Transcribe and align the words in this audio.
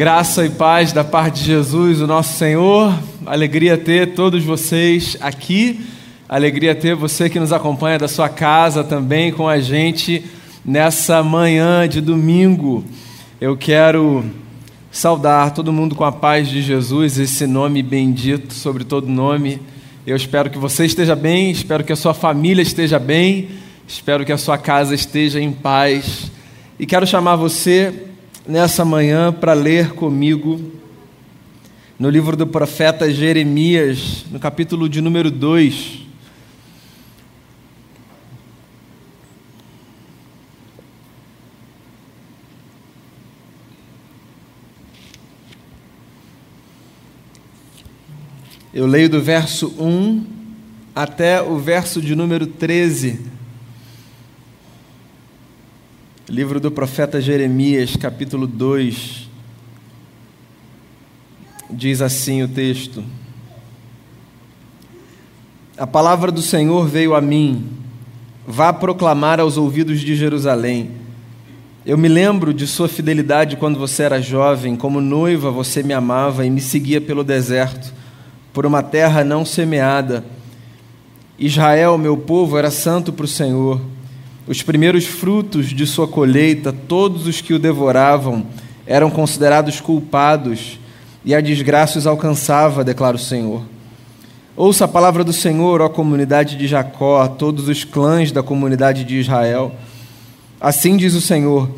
Graça 0.00 0.46
e 0.46 0.48
paz 0.48 0.94
da 0.94 1.04
parte 1.04 1.40
de 1.40 1.48
Jesus, 1.48 2.00
o 2.00 2.06
nosso 2.06 2.38
Senhor. 2.38 2.98
Alegria 3.26 3.76
ter 3.76 4.14
todos 4.14 4.42
vocês 4.42 5.14
aqui. 5.20 5.78
Alegria 6.26 6.74
ter 6.74 6.94
você 6.94 7.28
que 7.28 7.38
nos 7.38 7.52
acompanha 7.52 7.98
da 7.98 8.08
sua 8.08 8.26
casa 8.26 8.82
também 8.82 9.30
com 9.30 9.46
a 9.46 9.60
gente 9.60 10.24
nessa 10.64 11.22
manhã 11.22 11.86
de 11.86 12.00
domingo. 12.00 12.82
Eu 13.38 13.58
quero 13.58 14.24
saudar 14.90 15.50
todo 15.50 15.70
mundo 15.70 15.94
com 15.94 16.04
a 16.04 16.10
paz 16.10 16.48
de 16.48 16.62
Jesus, 16.62 17.18
esse 17.18 17.46
nome 17.46 17.82
bendito 17.82 18.54
sobre 18.54 18.84
todo 18.84 19.06
nome. 19.06 19.60
Eu 20.06 20.16
espero 20.16 20.48
que 20.48 20.56
você 20.56 20.86
esteja 20.86 21.14
bem, 21.14 21.50
espero 21.50 21.84
que 21.84 21.92
a 21.92 21.96
sua 21.96 22.14
família 22.14 22.62
esteja 22.62 22.98
bem, 22.98 23.50
espero 23.86 24.24
que 24.24 24.32
a 24.32 24.38
sua 24.38 24.56
casa 24.56 24.94
esteja 24.94 25.38
em 25.38 25.52
paz. 25.52 26.32
E 26.78 26.86
quero 26.86 27.06
chamar 27.06 27.36
você 27.36 28.06
nessa 28.46 28.84
manhã 28.84 29.32
para 29.32 29.52
ler 29.52 29.92
comigo 29.92 30.60
no 31.98 32.08
livro 32.08 32.36
do 32.36 32.46
profeta 32.46 33.12
Jeremias, 33.12 34.24
no 34.30 34.40
capítulo 34.40 34.88
de 34.88 35.00
número 35.00 35.30
2. 35.30 36.00
Eu 48.72 48.86
leio 48.86 49.10
do 49.10 49.20
verso 49.20 49.74
1 49.78 50.24
até 50.94 51.42
o 51.42 51.58
verso 51.58 52.00
de 52.00 52.14
número 52.14 52.46
13. 52.46 53.39
Livro 56.30 56.60
do 56.60 56.70
profeta 56.70 57.20
Jeremias, 57.20 57.96
capítulo 57.96 58.46
2. 58.46 59.28
Diz 61.68 62.00
assim 62.00 62.44
o 62.44 62.46
texto: 62.46 63.02
A 65.76 65.88
palavra 65.88 66.30
do 66.30 66.40
Senhor 66.40 66.86
veio 66.86 67.16
a 67.16 67.20
mim. 67.20 67.68
Vá 68.46 68.72
proclamar 68.72 69.40
aos 69.40 69.56
ouvidos 69.56 70.02
de 70.02 70.14
Jerusalém. 70.14 70.92
Eu 71.84 71.98
me 71.98 72.06
lembro 72.06 72.54
de 72.54 72.64
sua 72.64 72.86
fidelidade 72.86 73.56
quando 73.56 73.76
você 73.76 74.04
era 74.04 74.22
jovem, 74.22 74.76
como 74.76 75.00
noiva 75.00 75.50
você 75.50 75.82
me 75.82 75.92
amava 75.92 76.46
e 76.46 76.50
me 76.50 76.60
seguia 76.60 77.00
pelo 77.00 77.24
deserto, 77.24 77.92
por 78.52 78.64
uma 78.64 78.84
terra 78.84 79.24
não 79.24 79.44
semeada. 79.44 80.24
Israel, 81.36 81.98
meu 81.98 82.16
povo, 82.16 82.56
era 82.56 82.70
santo 82.70 83.12
para 83.12 83.24
o 83.24 83.28
Senhor 83.28 83.80
os 84.46 84.62
primeiros 84.62 85.06
frutos 85.06 85.68
de 85.68 85.86
sua 85.86 86.08
colheita, 86.08 86.72
todos 86.72 87.26
os 87.26 87.40
que 87.40 87.54
o 87.54 87.58
devoravam 87.58 88.46
eram 88.86 89.10
considerados 89.10 89.80
culpados 89.80 90.78
e 91.24 91.34
a 91.34 91.40
desgraça 91.40 91.98
os 91.98 92.06
alcançava, 92.06 92.82
declara 92.82 93.16
o 93.16 93.20
Senhor. 93.20 93.62
Ouça 94.56 94.84
a 94.84 94.88
palavra 94.88 95.22
do 95.22 95.32
Senhor, 95.32 95.80
ó 95.80 95.88
comunidade 95.88 96.56
de 96.56 96.66
Jacó, 96.66 97.26
todos 97.28 97.68
os 97.68 97.84
clãs 97.84 98.32
da 98.32 98.42
comunidade 98.42 99.04
de 99.04 99.16
Israel. 99.16 99.72
Assim 100.60 100.96
diz 100.96 101.14
o 101.14 101.20
Senhor: 101.20 101.70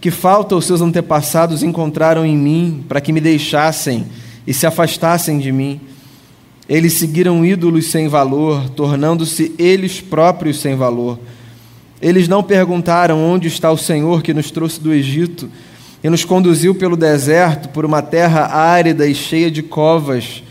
que 0.00 0.10
falta 0.10 0.54
os 0.54 0.66
seus 0.66 0.82
antepassados 0.82 1.62
encontraram 1.62 2.26
em 2.26 2.36
mim 2.36 2.84
para 2.86 3.00
que 3.00 3.12
me 3.12 3.22
deixassem 3.22 4.06
e 4.46 4.52
se 4.52 4.66
afastassem 4.66 5.38
de 5.38 5.50
mim. 5.50 5.80
Eles 6.68 6.94
seguiram 6.94 7.44
ídolos 7.44 7.86
sem 7.90 8.06
valor, 8.06 8.68
tornando-se 8.70 9.54
eles 9.58 10.00
próprios 10.00 10.60
sem 10.60 10.76
valor. 10.76 11.18
Eles 12.04 12.28
não 12.28 12.42
perguntaram 12.42 13.18
onde 13.18 13.48
está 13.48 13.72
o 13.72 13.78
Senhor 13.78 14.22
que 14.22 14.34
nos 14.34 14.50
trouxe 14.50 14.78
do 14.78 14.92
Egito 14.92 15.48
e 16.02 16.10
nos 16.10 16.22
conduziu 16.22 16.74
pelo 16.74 16.98
deserto, 16.98 17.70
por 17.70 17.82
uma 17.86 18.02
terra 18.02 18.54
árida 18.54 19.06
e 19.06 19.14
cheia 19.14 19.50
de 19.50 19.62
covas, 19.62 20.42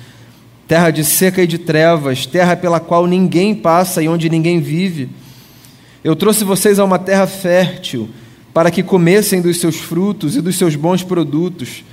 terra 0.68 0.90
de 0.90 1.04
seca 1.04 1.44
e 1.44 1.48
de 1.48 1.60
trevas, 1.60 2.26
terra 2.26 2.56
pela 2.56 2.80
qual 2.80 3.06
ninguém 3.06 3.54
passa 3.54 4.02
e 4.02 4.08
onde 4.10 4.32
ninguém 4.32 4.60
vive. 4.60 5.10
Eu 6.04 6.16
trouxe 6.16 6.44
vocês 6.44 6.80
a 6.80 6.84
uma 6.84 6.98
terra 6.98 7.28
fértil, 7.28 8.10
para 8.52 8.72
que 8.72 8.82
comessem 8.82 9.40
dos 9.40 9.60
seus 9.60 9.76
frutos 9.76 10.36
e 10.36 10.42
dos 10.42 10.58
seus 10.58 10.76
bons 10.76 11.04
produtos. 11.04 11.84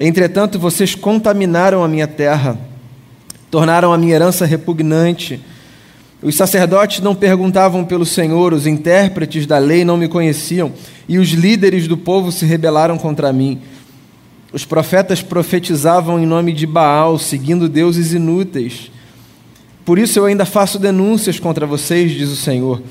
Entretanto, 0.00 0.58
vocês 0.58 0.94
contaminaram 0.94 1.84
a 1.84 1.88
minha 1.88 2.06
terra, 2.06 2.58
tornaram 3.50 3.92
a 3.92 3.98
minha 3.98 4.14
herança 4.14 4.46
repugnante 4.46 5.38
os 6.20 6.34
sacerdotes 6.34 7.00
não 7.00 7.14
perguntavam 7.14 7.84
pelo 7.84 8.04
Senhor, 8.04 8.52
os 8.52 8.66
intérpretes 8.66 9.46
da 9.46 9.58
lei 9.58 9.84
não 9.84 9.96
me 9.96 10.08
conheciam, 10.08 10.72
e 11.08 11.16
os 11.16 11.28
líderes 11.28 11.86
do 11.86 11.96
povo 11.96 12.32
se 12.32 12.44
rebelaram 12.44 12.98
contra 12.98 13.32
mim. 13.32 13.60
Os 14.52 14.64
profetas 14.64 15.22
profetizavam 15.22 16.18
em 16.18 16.26
nome 16.26 16.52
de 16.52 16.66
Baal, 16.66 17.18
seguindo 17.18 17.68
deuses 17.68 18.12
inúteis. 18.12 18.90
Por 19.84 19.96
isso 19.96 20.18
eu 20.18 20.24
ainda 20.24 20.44
faço 20.44 20.78
denúncias 20.78 21.38
contra 21.38 21.66
vocês, 21.66 22.10
diz 22.10 22.30
o 22.30 22.36
Senhor, 22.36 22.82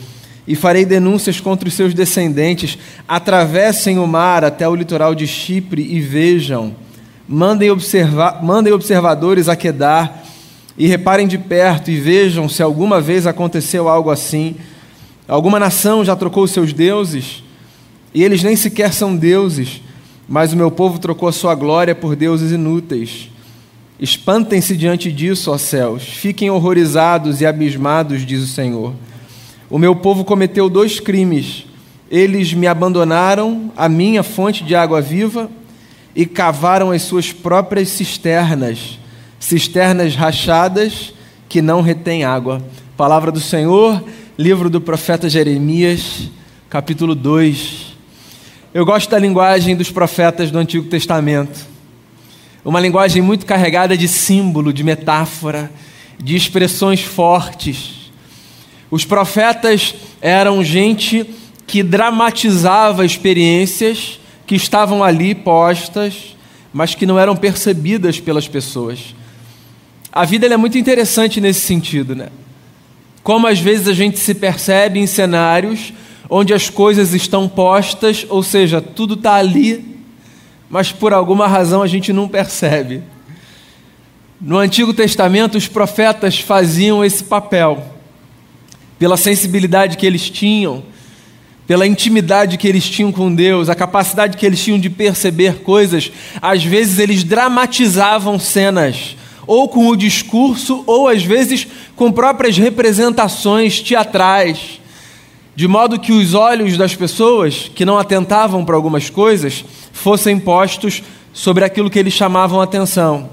e 0.47 0.55
farei 0.55 0.85
denúncias 0.85 1.41
contra 1.41 1.67
os 1.67 1.73
seus 1.73 1.93
descendentes. 1.93 2.77
Atravessem 3.05 3.99
o 3.99 4.07
mar 4.07 4.45
até 4.45 4.69
o 4.69 4.75
litoral 4.75 5.13
de 5.13 5.27
Chipre 5.27 5.81
e 5.81 5.99
vejam. 5.99 6.73
Mandem, 7.27 7.69
observa 7.69 8.39
mandem 8.41 8.71
observadores 8.71 9.49
a 9.49 9.55
Quedar 9.55 10.26
e 10.77 10.85
reparem 10.85 11.27
de 11.27 11.37
perto 11.37 11.89
e 11.89 11.99
vejam 11.99 12.47
se 12.47 12.61
alguma 12.61 13.01
vez 13.01 13.25
aconteceu 13.25 13.89
algo 13.89 14.11
assim. 14.11 14.55
Alguma 15.27 15.59
nação 15.59 16.05
já 16.05 16.15
trocou 16.15 16.47
seus 16.47 16.71
deuses, 16.71 17.43
e 18.13 18.23
eles 18.23 18.43
nem 18.43 18.55
sequer 18.55 18.93
são 18.93 19.15
deuses, 19.15 19.81
mas 20.29 20.53
o 20.53 20.57
meu 20.57 20.69
povo 20.69 20.99
trocou 20.99 21.27
a 21.27 21.33
sua 21.33 21.55
glória 21.55 21.95
por 21.95 22.15
deuses 22.15 22.51
inúteis. 22.51 23.29
Espantem-se 23.99 24.77
diante 24.77 25.11
disso, 25.11 25.51
ó 25.51 25.57
céus, 25.57 26.03
fiquem 26.03 26.51
horrorizados 26.51 27.41
e 27.41 27.45
abismados, 27.45 28.25
diz 28.25 28.43
o 28.43 28.47
Senhor. 28.47 28.93
O 29.69 29.79
meu 29.79 29.95
povo 29.95 30.23
cometeu 30.23 30.69
dois 30.69 30.99
crimes. 30.99 31.65
Eles 32.09 32.53
me 32.53 32.67
abandonaram, 32.67 33.71
a 33.75 33.89
minha 33.89 34.23
fonte 34.23 34.63
de 34.63 34.75
água 34.75 35.01
viva, 35.01 35.49
e 36.15 36.25
cavaram 36.25 36.91
as 36.91 37.01
suas 37.01 37.33
próprias 37.33 37.89
cisternas 37.89 38.97
cisternas 39.47 40.13
rachadas 40.13 41.13
que 41.47 41.61
não 41.61 41.79
retêm 41.79 42.25
água. 42.25 42.61
Palavra 42.97 43.31
do 43.31 43.39
Senhor, 43.39 44.03
livro 44.37 44.69
do 44.69 44.81
profeta 44.81 45.29
Jeremias, 45.29 46.29
capítulo 46.69 47.15
2. 47.15 47.95
Eu 48.73 48.85
gosto 48.85 49.09
da 49.09 49.17
linguagem 49.17 49.73
dos 49.73 49.89
profetas 49.89 50.51
do 50.51 50.57
Antigo 50.59 50.89
Testamento. 50.89 51.65
Uma 52.65 52.81
linguagem 52.81 53.21
muito 53.21 53.45
carregada 53.45 53.95
de 53.95 54.05
símbolo, 54.05 54.73
de 54.73 54.83
metáfora, 54.83 55.71
de 56.19 56.35
expressões 56.35 57.01
fortes. 57.03 58.11
Os 58.91 59.05
profetas 59.05 59.95
eram 60.19 60.61
gente 60.61 61.25
que 61.65 61.83
dramatizava 61.83 63.05
experiências 63.05 64.19
que 64.45 64.55
estavam 64.55 65.01
ali 65.01 65.33
postas, 65.33 66.35
mas 66.73 66.93
que 66.93 67.05
não 67.05 67.17
eram 67.17 67.33
percebidas 67.33 68.19
pelas 68.19 68.45
pessoas. 68.45 69.15
A 70.17 70.25
vida 70.25 70.47
é 70.47 70.57
muito 70.57 70.79
interessante 70.79 71.39
nesse 71.39 71.59
sentido, 71.59 72.15
né? 72.15 72.29
Como 73.21 73.45
às 73.45 73.59
vezes 73.59 73.87
a 73.87 73.93
gente 73.93 74.17
se 74.17 74.33
percebe 74.33 74.99
em 74.99 75.05
cenários 75.05 75.93
onde 76.27 76.55
as 76.55 76.71
coisas 76.71 77.13
estão 77.13 77.47
postas, 77.47 78.25
ou 78.27 78.41
seja, 78.41 78.81
tudo 78.81 79.13
está 79.13 79.35
ali, 79.35 80.01
mas 80.71 80.91
por 80.91 81.13
alguma 81.13 81.45
razão 81.47 81.83
a 81.83 81.87
gente 81.87 82.11
não 82.11 82.27
percebe. 82.27 83.03
No 84.41 84.57
Antigo 84.57 84.91
Testamento, 84.91 85.55
os 85.55 85.67
profetas 85.67 86.39
faziam 86.39 87.05
esse 87.05 87.23
papel, 87.23 87.85
pela 88.97 89.17
sensibilidade 89.17 89.97
que 89.97 90.05
eles 90.07 90.31
tinham, 90.31 90.81
pela 91.67 91.85
intimidade 91.85 92.57
que 92.57 92.67
eles 92.67 92.89
tinham 92.89 93.11
com 93.11 93.31
Deus, 93.31 93.69
a 93.69 93.75
capacidade 93.75 94.35
que 94.35 94.47
eles 94.47 94.63
tinham 94.63 94.79
de 94.79 94.89
perceber 94.89 95.59
coisas, 95.59 96.11
às 96.41 96.65
vezes 96.65 96.97
eles 96.97 97.23
dramatizavam 97.23 98.39
cenas 98.39 99.15
ou 99.47 99.69
com 99.69 99.87
o 99.87 99.95
discurso, 99.95 100.83
ou 100.85 101.07
às 101.07 101.23
vezes 101.23 101.65
com 101.95 102.11
próprias 102.11 102.57
representações 102.57 103.81
teatrais, 103.81 104.79
de 105.55 105.67
modo 105.67 105.99
que 105.99 106.11
os 106.11 106.35
olhos 106.35 106.77
das 106.77 106.95
pessoas 106.95 107.71
que 107.73 107.85
não 107.85 107.97
atentavam 107.97 108.63
para 108.63 108.75
algumas 108.75 109.09
coisas 109.09 109.65
fossem 109.91 110.37
postos 110.37 111.01
sobre 111.33 111.63
aquilo 111.63 111.89
que 111.89 111.97
eles 111.97 112.13
chamavam 112.13 112.61
atenção. 112.61 113.31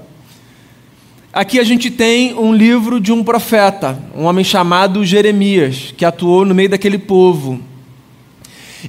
Aqui 1.31 1.59
a 1.59 1.63
gente 1.65 1.91
tem 1.91 2.33
um 2.33 2.53
livro 2.53 2.99
de 2.99 3.11
um 3.11 3.21
profeta, 3.21 4.01
um 4.15 4.23
homem 4.23 4.43
chamado 4.43 5.03
Jeremias, 5.03 5.93
que 5.97 6.05
atuou 6.05 6.45
no 6.45 6.55
meio 6.55 6.69
daquele 6.69 6.97
povo. 6.97 7.59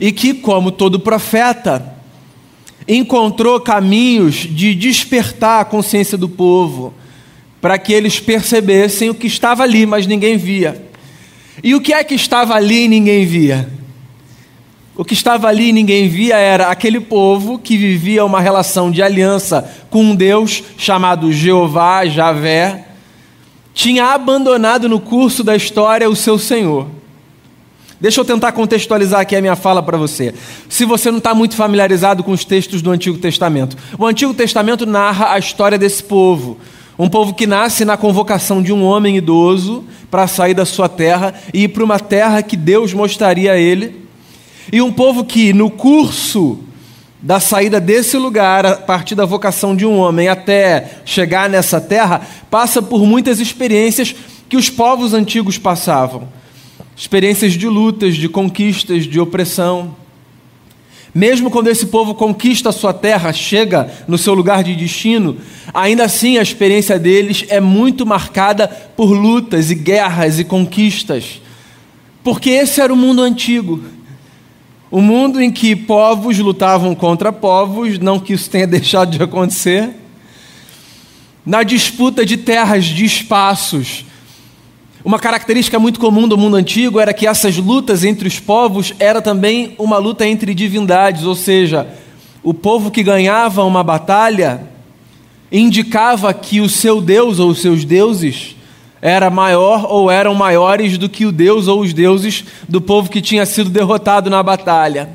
E 0.01 0.13
que, 0.13 0.33
como 0.33 0.71
todo 0.71 1.01
profeta, 1.01 1.97
encontrou 2.87 3.61
caminhos 3.61 4.35
de 4.35 4.75
despertar 4.77 5.61
a 5.61 5.65
consciência 5.65 6.17
do 6.17 6.29
povo, 6.29 6.95
para 7.61 7.79
que 7.79 7.93
eles 7.93 8.21
percebessem 8.21 9.11
o 9.11 9.15
que 9.15 9.27
estava 9.27 9.63
ali, 9.63 9.87
mas 9.87 10.07
ninguém 10.07 10.37
via. 10.37 10.83
E 11.63 11.75
o 11.75 11.81
que 11.81 11.93
é 11.93 12.05
que 12.05 12.15
estava 12.15 12.55
ali 12.55 12.85
e 12.85 12.89
ninguém 12.89 13.25
via? 13.25 13.69
O 14.97 15.05
que 15.05 15.15
estava 15.15 15.49
ali 15.49 15.69
e 15.69 15.73
ninguém 15.73 16.09
via 16.09 16.37
era 16.37 16.69
aquele 16.69 17.01
povo 17.01 17.59
que 17.59 17.77
vivia 17.77 18.25
uma 18.25 18.41
relação 18.41 18.91
de 18.91 19.03
aliança 19.03 19.71
com 19.91 20.03
um 20.03 20.15
Deus 20.15 20.63
chamado 20.79 21.33
Jeová, 21.33 22.07
Javé, 22.07 22.87
tinha 23.75 24.07
abandonado 24.07 24.89
no 24.89 24.99
curso 24.99 25.45
da 25.45 25.55
história 25.55 26.09
o 26.09 26.17
seu 26.17 26.39
Senhor. 26.39 26.89
Deixa 28.01 28.21
eu 28.21 28.25
tentar 28.25 28.53
contextualizar 28.53 29.21
aqui 29.21 29.37
a 29.37 29.41
minha 29.41 29.57
fala 29.57 29.83
para 29.83 29.99
você. 29.99 30.35
Se 30.69 30.85
você 30.85 31.11
não 31.11 31.19
está 31.19 31.35
muito 31.35 31.57
familiarizado 31.57 32.23
com 32.23 32.33
os 32.33 32.45
textos 32.45 32.81
do 32.81 32.91
Antigo 32.91 33.19
Testamento, 33.19 33.77
o 33.99 34.07
Antigo 34.07 34.33
Testamento 34.33 34.87
narra 34.87 35.33
a 35.33 35.39
história 35.39 35.79
desse 35.79 36.03
povo. 36.03 36.59
Um 36.99 37.09
povo 37.09 37.35
que 37.35 37.47
nasce 37.47 37.85
na 37.85 37.97
convocação 37.97 38.63
de 38.63 38.73
um 38.73 38.83
homem 38.83 39.17
idoso 39.17 39.85
para 40.11 40.27
sair 40.27 40.55
da 40.55 40.65
sua 40.65 40.89
terra 40.89 41.35
e 41.53 41.65
ir 41.65 41.69
para 41.69 41.85
uma 41.85 42.01
terra 42.01 42.43
que 42.43 42.57
Deus 42.57 42.95
mostraria 42.95 43.53
a 43.53 43.59
ele 43.59 44.07
e 44.73 44.81
um 44.81 44.93
povo 44.93 45.25
que, 45.25 45.53
no 45.53 45.71
curso 45.71 46.59
da 47.21 47.39
saída 47.39 47.81
desse 47.81 48.17
lugar, 48.17 48.65
a 48.65 48.77
partir 48.77 49.15
da 49.15 49.25
vocação 49.25 49.77
de 49.77 49.85
um 49.85 49.99
homem 49.99 50.29
até 50.29 51.01
chegar 51.05 51.49
nessa 51.49 51.81
terra, 51.81 52.23
passa 52.51 52.81
por 52.81 53.05
muitas 53.05 53.41
experiências 53.41 54.15
que 54.49 54.57
os 54.57 54.71
povos 54.71 55.13
antigos 55.13 55.59
passavam 55.59 56.29
experiências 56.97 57.53
de 57.53 57.69
lutas, 57.69 58.17
de 58.17 58.27
conquistas, 58.27 59.05
de 59.05 59.21
opressão. 59.21 59.95
Mesmo 61.17 61.51
quando 61.51 61.69
esse 61.69 61.87
povo 61.87 62.15
conquista 62.15 62.69
a 62.69 62.73
sua 62.73 62.93
terra, 62.93 63.33
chega 63.33 63.91
no 64.07 64.19
seu 64.19 64.35
lugar 64.35 64.63
de 64.63 64.77
destino, 64.77 65.39
ainda 65.73 66.05
assim 66.05 66.37
a 66.37 66.43
experiência 66.43 66.99
deles 66.99 67.47
é 67.49 67.59
muito 67.59 68.05
marcada 68.05 68.69
por 68.69 69.13
lutas 69.13 69.71
e 69.71 69.75
guerras 69.75 70.39
e 70.39 70.45
conquistas. 70.45 71.41
Porque 72.23 72.51
esse 72.51 72.83
era 72.83 72.93
o 72.93 72.97
mundo 72.97 73.23
antigo. 73.23 73.83
O 74.91 75.01
mundo 75.01 75.41
em 75.41 75.51
que 75.51 75.75
povos 75.75 76.39
lutavam 76.39 76.95
contra 76.95 77.33
povos, 77.33 77.99
não 77.99 78.21
que 78.21 78.35
isso 78.35 78.51
tenha 78.51 78.67
deixado 78.69 79.17
de 79.17 79.23
acontecer. 79.23 79.95
Na 81.47 81.63
disputa 81.63 82.27
de 82.27 82.37
terras, 82.37 82.85
de 82.85 83.07
espaços. 83.07 84.05
Uma 85.07 85.21
característica 85.21 85.79
muito 85.79 86.01
comum 86.01 86.27
do 86.27 86.37
mundo 86.37 86.57
antigo 86.57 86.99
era 86.99 87.15
que 87.15 87.29
essas 87.29 87.57
lutas 87.57 88.03
entre 88.03 88.27
os 88.27 88.41
povos 88.41 88.93
era 88.99 89.23
também 89.23 89.73
uma 89.79 89.99
luta 89.99 90.27
entre 90.27 90.53
divindades, 90.53 91.23
ou 91.23 91.37
seja, 91.37 91.87
o 92.43 92.53
povo 92.53 92.91
que 92.91 93.05
ganhava 93.05 93.63
uma 93.63 93.85
batalha 93.85 94.69
indicava 95.53 96.35
que 96.35 96.61
o 96.61 96.69
seu 96.69 97.01
Deus 97.01 97.39
ou 97.39 97.51
os 97.51 97.63
seus 97.63 97.85
deuses 97.85 98.57
era 99.01 99.31
maior 99.31 99.87
ou 99.89 100.11
eram 100.11 100.35
maiores 100.35 100.99
do 100.99 101.09
que 101.09 101.25
o 101.25 101.31
Deus 101.31 101.69
ou 101.69 101.83
os 101.83 101.95
deuses 101.95 102.45
do 102.69 102.81
povo 102.81 103.09
que 103.09 103.23
tinha 103.23 103.47
sido 103.47 103.71
derrotado 103.71 104.29
na 104.29 104.43
batalha. 104.43 105.11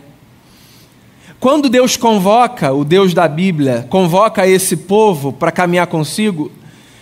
Quando 1.37 1.67
Deus 1.67 1.97
convoca, 1.97 2.71
o 2.71 2.85
Deus 2.85 3.13
da 3.13 3.27
Bíblia, 3.27 3.85
convoca 3.89 4.47
esse 4.47 4.77
povo 4.77 5.33
para 5.33 5.51
caminhar 5.51 5.87
consigo, 5.87 6.49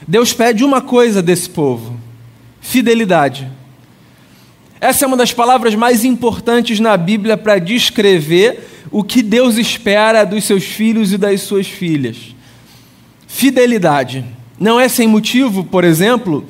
Deus 0.07 0.33
pede 0.33 0.63
uma 0.63 0.81
coisa 0.81 1.21
desse 1.21 1.51
povo: 1.51 2.08
fidelidade. 2.61 3.49
Essa 4.81 5.03
é 5.03 5.07
uma 5.07 5.17
das 5.17 5.33
palavras 5.33 5.75
mais 5.75 6.05
importantes 6.05 6.79
na 6.79 6.95
Bíblia 6.95 7.35
para 7.35 7.59
descrever 7.59 8.67
o 8.89 9.03
que 9.03 9.21
Deus 9.21 9.57
espera 9.57 10.23
dos 10.23 10.45
seus 10.45 10.63
filhos 10.63 11.11
e 11.11 11.17
das 11.17 11.41
suas 11.41 11.67
filhas. 11.67 12.35
Fidelidade. 13.27 14.25
Não 14.57 14.79
é 14.79 14.87
sem 14.87 15.07
motivo, 15.07 15.63
por 15.63 15.83
exemplo, 15.83 16.45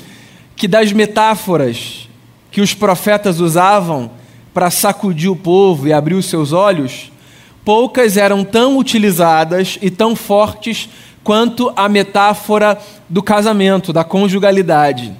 que 0.55 0.67
das 0.67 0.91
metáforas 0.91 2.07
que 2.51 2.61
os 2.61 2.73
profetas 2.73 3.39
usavam 3.39 4.11
para 4.53 4.71
sacudir 4.71 5.29
o 5.29 5.35
povo 5.35 5.87
e 5.87 5.93
abrir 5.93 6.15
os 6.15 6.25
seus 6.25 6.51
olhos, 6.51 7.11
poucas 7.63 8.17
eram 8.17 8.43
tão 8.43 8.77
utilizadas 8.77 9.77
e 9.81 9.89
tão 9.89 10.15
fortes 10.15 10.89
quanto 11.23 11.71
a 11.75 11.87
metáfora 11.87 12.77
do 13.07 13.21
casamento, 13.21 13.93
da 13.93 14.03
conjugalidade. 14.03 15.13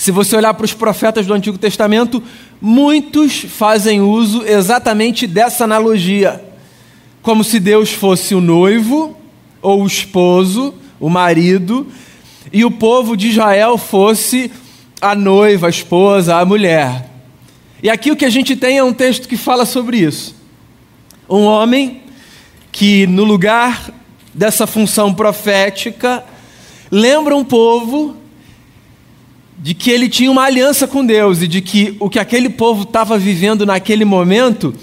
Se 0.00 0.10
você 0.10 0.34
olhar 0.34 0.54
para 0.54 0.64
os 0.64 0.72
profetas 0.72 1.26
do 1.26 1.34
Antigo 1.34 1.58
Testamento, 1.58 2.22
muitos 2.58 3.40
fazem 3.40 4.00
uso 4.00 4.42
exatamente 4.46 5.26
dessa 5.26 5.64
analogia, 5.64 6.42
como 7.20 7.44
se 7.44 7.60
Deus 7.60 7.92
fosse 7.92 8.34
o 8.34 8.40
noivo 8.40 9.14
ou 9.60 9.82
o 9.82 9.86
esposo, 9.86 10.72
o 10.98 11.10
marido, 11.10 11.86
e 12.50 12.64
o 12.64 12.70
povo 12.70 13.14
de 13.14 13.28
Israel 13.28 13.76
fosse 13.76 14.50
a 15.02 15.14
noiva, 15.14 15.66
a 15.66 15.70
esposa, 15.70 16.36
a 16.36 16.46
mulher. 16.46 17.10
E 17.82 17.90
aqui 17.90 18.10
o 18.10 18.16
que 18.16 18.24
a 18.24 18.30
gente 18.30 18.56
tem 18.56 18.78
é 18.78 18.82
um 18.82 18.94
texto 18.94 19.28
que 19.28 19.36
fala 19.36 19.66
sobre 19.66 19.98
isso. 19.98 20.34
Um 21.28 21.42
homem 21.42 22.04
que, 22.72 23.06
no 23.06 23.24
lugar 23.24 23.92
dessa 24.32 24.66
função 24.66 25.12
profética, 25.12 26.24
lembra 26.90 27.36
um 27.36 27.44
povo 27.44 28.16
de 29.62 29.74
que 29.74 29.90
ele 29.90 30.08
tinha 30.08 30.30
uma 30.30 30.44
aliança 30.44 30.86
com 30.88 31.04
Deus 31.04 31.42
e 31.42 31.46
de 31.46 31.60
que 31.60 31.94
o 32.00 32.08
que 32.08 32.18
aquele 32.18 32.48
povo 32.48 32.84
estava 32.84 33.18
vivendo 33.18 33.66
naquele 33.66 34.06
momento 34.06 34.74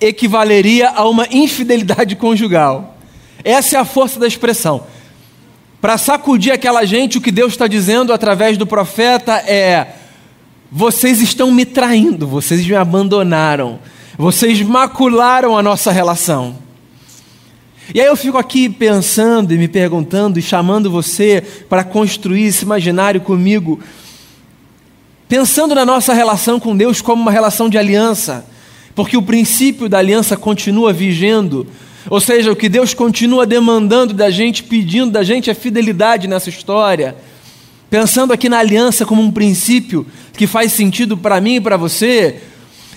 equivaleria 0.00 0.88
a 0.88 1.06
uma 1.06 1.26
infidelidade 1.30 2.16
conjugal. 2.16 2.96
Essa 3.44 3.76
é 3.76 3.78
a 3.78 3.84
força 3.84 4.18
da 4.18 4.26
expressão. 4.26 4.84
Para 5.82 5.98
sacudir 5.98 6.52
aquela 6.52 6.84
gente, 6.86 7.18
o 7.18 7.20
que 7.20 7.30
Deus 7.30 7.52
está 7.52 7.66
dizendo 7.66 8.12
através 8.12 8.56
do 8.56 8.66
profeta 8.66 9.34
é: 9.34 9.96
vocês 10.70 11.20
estão 11.20 11.50
me 11.50 11.66
traindo, 11.66 12.26
vocês 12.26 12.66
me 12.66 12.74
abandonaram, 12.74 13.80
vocês 14.16 14.62
macularam 14.62 15.58
a 15.58 15.62
nossa 15.62 15.92
relação. 15.92 16.56
E 17.94 18.00
aí 18.00 18.06
eu 18.06 18.16
fico 18.16 18.38
aqui 18.38 18.70
pensando 18.70 19.52
e 19.52 19.58
me 19.58 19.68
perguntando 19.68 20.38
e 20.38 20.42
chamando 20.42 20.90
você 20.90 21.42
para 21.68 21.84
construir 21.84 22.44
esse 22.44 22.64
imaginário 22.64 23.20
comigo, 23.20 23.80
pensando 25.32 25.74
na 25.74 25.86
nossa 25.86 26.12
relação 26.12 26.60
com 26.60 26.76
Deus 26.76 27.00
como 27.00 27.22
uma 27.22 27.30
relação 27.30 27.66
de 27.66 27.78
aliança, 27.78 28.44
porque 28.94 29.16
o 29.16 29.22
princípio 29.22 29.88
da 29.88 29.96
aliança 29.96 30.36
continua 30.36 30.92
vigendo. 30.92 31.66
Ou 32.10 32.20
seja, 32.20 32.52
o 32.52 32.54
que 32.54 32.68
Deus 32.68 32.92
continua 32.92 33.46
demandando 33.46 34.12
da 34.12 34.28
gente, 34.28 34.62
pedindo 34.62 35.10
da 35.10 35.24
gente 35.24 35.48
é 35.48 35.54
fidelidade 35.54 36.28
nessa 36.28 36.50
história. 36.50 37.16
Pensando 37.88 38.30
aqui 38.34 38.46
na 38.46 38.58
aliança 38.58 39.06
como 39.06 39.22
um 39.22 39.30
princípio 39.30 40.06
que 40.36 40.46
faz 40.46 40.70
sentido 40.72 41.16
para 41.16 41.40
mim 41.40 41.54
e 41.54 41.60
para 41.62 41.78
você, 41.78 42.42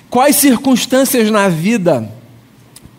quais 0.10 0.36
circunstâncias 0.36 1.32
na 1.32 1.48
vida 1.48 2.12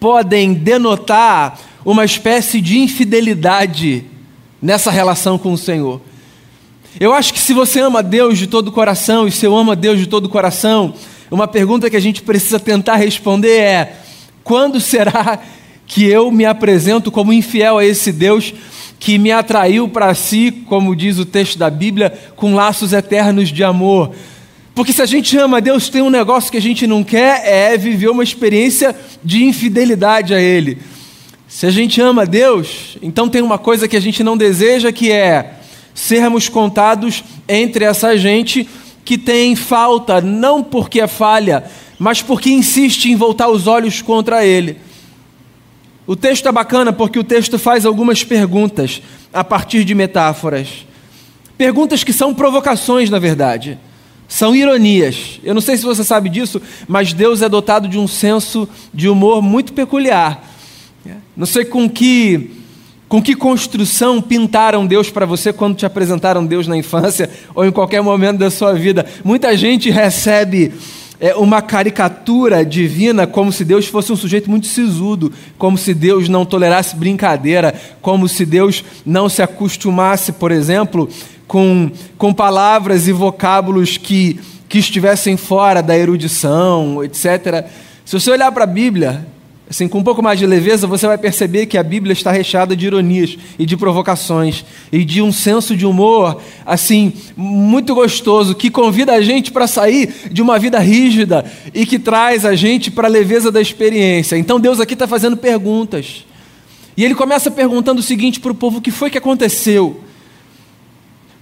podem 0.01 0.55
denotar 0.55 1.61
uma 1.85 2.07
espécie 2.07 2.59
de 2.59 2.79
infidelidade 2.79 4.03
nessa 4.63 4.91
relação 4.91 5.37
com 5.37 5.53
o 5.53 5.59
Senhor? 5.59 6.01
Eu 6.99 7.13
acho 7.13 7.35
que 7.35 7.39
se 7.39 7.53
você 7.53 7.81
ama 7.81 8.03
Deus 8.03 8.39
de 8.39 8.47
todo 8.47 8.69
o 8.69 8.73
coração, 8.73 9.29
e 9.29 9.31
se 9.31 9.45
eu 9.45 9.55
amo 9.55 9.73
a 9.73 9.75
Deus 9.75 9.99
de 9.99 10.07
todo 10.07 10.25
o 10.25 10.31
coração, 10.31 10.95
uma 11.31 11.47
pergunta 11.47 11.91
que 11.91 11.97
a 11.97 12.01
gente 12.01 12.23
precisa 12.23 12.59
tentar 12.59 12.97
responder 12.97 13.59
é: 13.59 13.97
quando 14.43 14.81
será 14.81 15.39
que 15.87 16.05
eu 16.05 16.31
me 16.31 16.47
apresento 16.47 17.11
como 17.11 17.35
infiel 17.35 17.77
a 17.77 17.85
esse 17.85 18.11
Deus 18.11 18.55
que 18.99 19.19
me 19.19 19.31
atraiu 19.31 19.87
para 19.89 20.15
si, 20.15 20.51
como 20.67 20.97
diz 20.97 21.19
o 21.19 21.27
texto 21.27 21.59
da 21.59 21.69
Bíblia, 21.69 22.11
com 22.35 22.55
laços 22.55 22.95
eternos 22.95 23.51
de 23.51 23.63
amor. 23.63 24.13
Porque 24.75 24.93
se 24.93 25.03
a 25.03 25.07
gente 25.07 25.37
ama 25.37 25.61
Deus, 25.61 25.91
tem 25.91 26.01
um 26.01 26.11
negócio 26.11 26.51
que 26.51 26.57
a 26.57 26.63
gente 26.63 26.87
não 26.87 27.05
quer, 27.05 27.43
é 27.45 27.77
viver 27.77 28.09
uma 28.09 28.25
experiência 28.25 28.97
de 29.23 29.45
infidelidade 29.45 30.33
a 30.33 30.41
Ele. 30.41 30.79
Se 31.47 31.67
a 31.67 31.71
gente 31.71 32.01
ama 32.01 32.25
Deus, 32.25 32.97
então 33.03 33.29
tem 33.29 33.43
uma 33.43 33.59
coisa 33.59 33.87
que 33.87 33.97
a 33.97 34.01
gente 34.01 34.25
não 34.25 34.37
deseja, 34.37 34.91
que 34.91 35.13
é 35.13 35.56
sermos 35.97 36.47
contados 36.51 37.25
entre 37.49 37.87
essa 37.87 38.19
gente 38.19 38.69
que 39.03 39.17
tem 39.17 39.57
falta, 39.57 40.21
não 40.21 40.63
porque 40.63 41.01
é 41.01 41.07
falha, 41.07 41.65
mas 41.99 42.21
porque 42.21 42.51
insiste 42.51 43.07
em 43.07 43.17
voltar 43.17 43.49
os 43.49 43.67
olhos 43.67 44.03
contra 44.03 44.45
Ele. 44.45 44.77
O 46.07 46.15
texto 46.15 46.47
é 46.49 46.53
bacana 46.53 46.93
porque 46.93 47.19
o 47.19 47.25
texto 47.25 47.59
faz 47.59 47.87
algumas 47.87 48.23
perguntas 48.23 49.03
a 49.33 49.43
partir 49.43 49.85
de 49.85 49.95
metáforas. 49.95 50.87
Perguntas 51.57 52.05
que 52.05 52.13
são 52.13 52.35
provocações, 52.35 53.09
na 53.09 53.19
verdade. 53.19 53.79
São 54.29 54.55
ironias. 54.55 55.41
Eu 55.43 55.55
não 55.55 55.63
sei 55.63 55.79
se 55.79 55.85
você 55.85 56.05
sabe 56.05 56.29
disso, 56.29 56.61
mas 56.87 57.15
Deus 57.15 57.41
é 57.41 57.49
dotado 57.49 57.89
de 57.89 57.99
um 57.99 58.07
senso 58.07 58.69
de 58.93 59.09
humor 59.09 59.41
muito 59.41 59.73
peculiar. 59.73 60.47
Não 61.35 61.47
sei 61.47 61.65
com 61.65 61.89
que 61.89 62.66
com 63.09 63.23
que 63.23 63.35
construção 63.35 64.21
pintaram 64.21 64.87
Deus 64.87 65.11
para 65.11 65.27
você 65.27 65.53
quando 65.53 65.77
te 65.77 65.87
apresentaram 65.87 66.45
Deus 66.45 66.67
na 66.67 66.77
infância 66.77 67.31
ou 67.55 67.65
em 67.65 67.71
qualquer 67.71 68.03
momento 68.03 68.39
da 68.39 68.51
sua 68.51 68.73
vida. 68.75 69.07
Muita 69.25 69.57
gente 69.57 69.91
recebe 69.91 70.73
é, 71.21 71.35
uma 71.35 71.63
caricatura 71.63 72.65
divina 72.65 73.27
como 73.27 73.53
se 73.53 73.65
Deus 73.65 73.87
fosse 73.87 74.13
um 74.13 74.17
sujeito 74.17 74.51
muito 74.51 74.67
sisudo, 74.67 75.33
como 75.57 75.79
se 75.79 75.95
Deus 75.95 76.29
não 76.29 76.45
tolerasse 76.45 76.97
brincadeira, 76.97 77.75
como 78.03 78.29
se 78.29 78.45
Deus 78.45 78.85
não 79.05 79.29
se 79.29 79.41
acostumasse, 79.41 80.33
por 80.33 80.51
exemplo, 80.51 81.09
com, 81.47 81.91
com 82.19 82.35
palavras 82.35 83.07
e 83.07 83.13
vocábulos 83.13 83.97
que, 83.97 84.41
que 84.69 84.79
estivessem 84.79 85.37
fora 85.37 85.81
da 85.81 85.97
erudição, 85.97 87.03
etc. 87.05 87.67
Se 88.05 88.19
você 88.19 88.31
olhar 88.31 88.51
para 88.53 88.65
a 88.65 88.69
Bíblia, 88.69 89.27
assim, 89.69 89.89
com 89.89 89.99
um 89.99 90.03
pouco 90.03 90.23
mais 90.23 90.39
de 90.39 90.47
leveza, 90.47 90.87
você 90.87 91.07
vai 91.07 91.19
perceber 91.19 91.67
que 91.67 91.77
a 91.77 91.83
Bíblia 91.83 92.13
está 92.13 92.31
recheada 92.31 92.77
de 92.77 92.87
ironias 92.87 93.37
e 93.59 93.67
de 93.67 93.77
provocações 93.77 94.65
e 94.93 95.05
de 95.05 95.21
um 95.21 95.33
senso 95.33 95.77
de 95.77 95.85
humor, 95.85 96.41
assim, 96.65 97.13
muito 97.37 97.95
gostoso, 97.95 98.55
que 98.55 98.71
convida 98.71 99.13
a 99.13 99.21
gente 99.21 99.51
para 99.51 99.67
sair 99.67 100.31
de 100.31 100.41
uma 100.41 100.59
vida 100.59 100.79
rígida 100.79 101.45
e 101.75 101.85
que 101.85 101.99
traz 101.99 102.45
a 102.45 102.55
gente 102.55 102.91
para 102.91 103.09
a 103.09 103.11
leveza 103.11 103.51
da 103.51 103.61
experiência. 103.61 104.37
Então 104.37 104.61
Deus 104.61 104.79
aqui 104.79 104.95
está 104.95 105.09
fazendo 105.09 105.37
perguntas. 105.37 106.25
E 106.97 107.05
ele 107.05 107.15
começa 107.15 107.51
perguntando 107.51 108.01
o 108.01 108.05
seguinte 108.05 108.39
para 108.41 108.53
o 108.53 108.55
povo: 108.55 108.79
o 108.79 108.81
que 108.81 108.93
foi 108.93 109.11
que 109.11 109.19
aconteceu? 109.19 110.01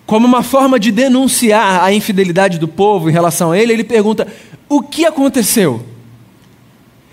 Como 0.07 0.27
uma 0.27 0.43
forma 0.43 0.81
de 0.81 0.91
denunciar 0.91 1.85
a 1.85 1.93
infidelidade 1.93 2.59
do 2.59 2.67
povo 2.67 3.09
em 3.09 3.13
relação 3.13 3.53
a 3.53 3.59
ele, 3.59 3.73
ele 3.73 3.85
pergunta: 3.85 4.27
o 4.69 4.83
que 4.83 5.05
aconteceu? 5.05 5.94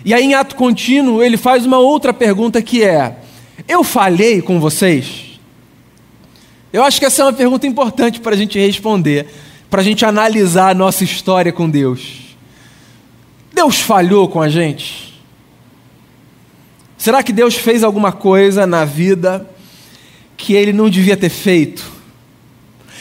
E 0.04 0.12
aí, 0.12 0.24
em 0.24 0.34
ato 0.34 0.56
contínuo, 0.56 1.22
ele 1.22 1.36
faz 1.36 1.64
uma 1.64 1.78
outra 1.78 2.12
pergunta 2.12 2.60
que 2.60 2.82
é: 2.82 3.16
Eu 3.68 3.84
falhei 3.84 4.42
com 4.42 4.58
vocês? 4.58 5.38
Eu 6.72 6.82
acho 6.82 6.98
que 6.98 7.04
essa 7.04 7.22
é 7.22 7.24
uma 7.26 7.32
pergunta 7.32 7.66
importante 7.66 8.18
para 8.18 8.34
a 8.34 8.36
gente 8.36 8.58
responder, 8.58 9.26
para 9.68 9.80
a 9.80 9.84
gente 9.84 10.04
analisar 10.04 10.70
a 10.70 10.74
nossa 10.74 11.04
história 11.04 11.52
com 11.52 11.68
Deus. 11.68 12.36
Deus 13.52 13.80
falhou 13.80 14.28
com 14.28 14.40
a 14.40 14.48
gente? 14.48 15.12
Será 16.96 17.22
que 17.22 17.32
Deus 17.32 17.56
fez 17.56 17.84
alguma 17.84 18.12
coisa 18.12 18.66
na 18.66 18.84
vida 18.84 19.48
que 20.36 20.54
ele 20.54 20.72
não 20.72 20.88
devia 20.88 21.16
ter 21.16 21.28
feito? 21.28 21.92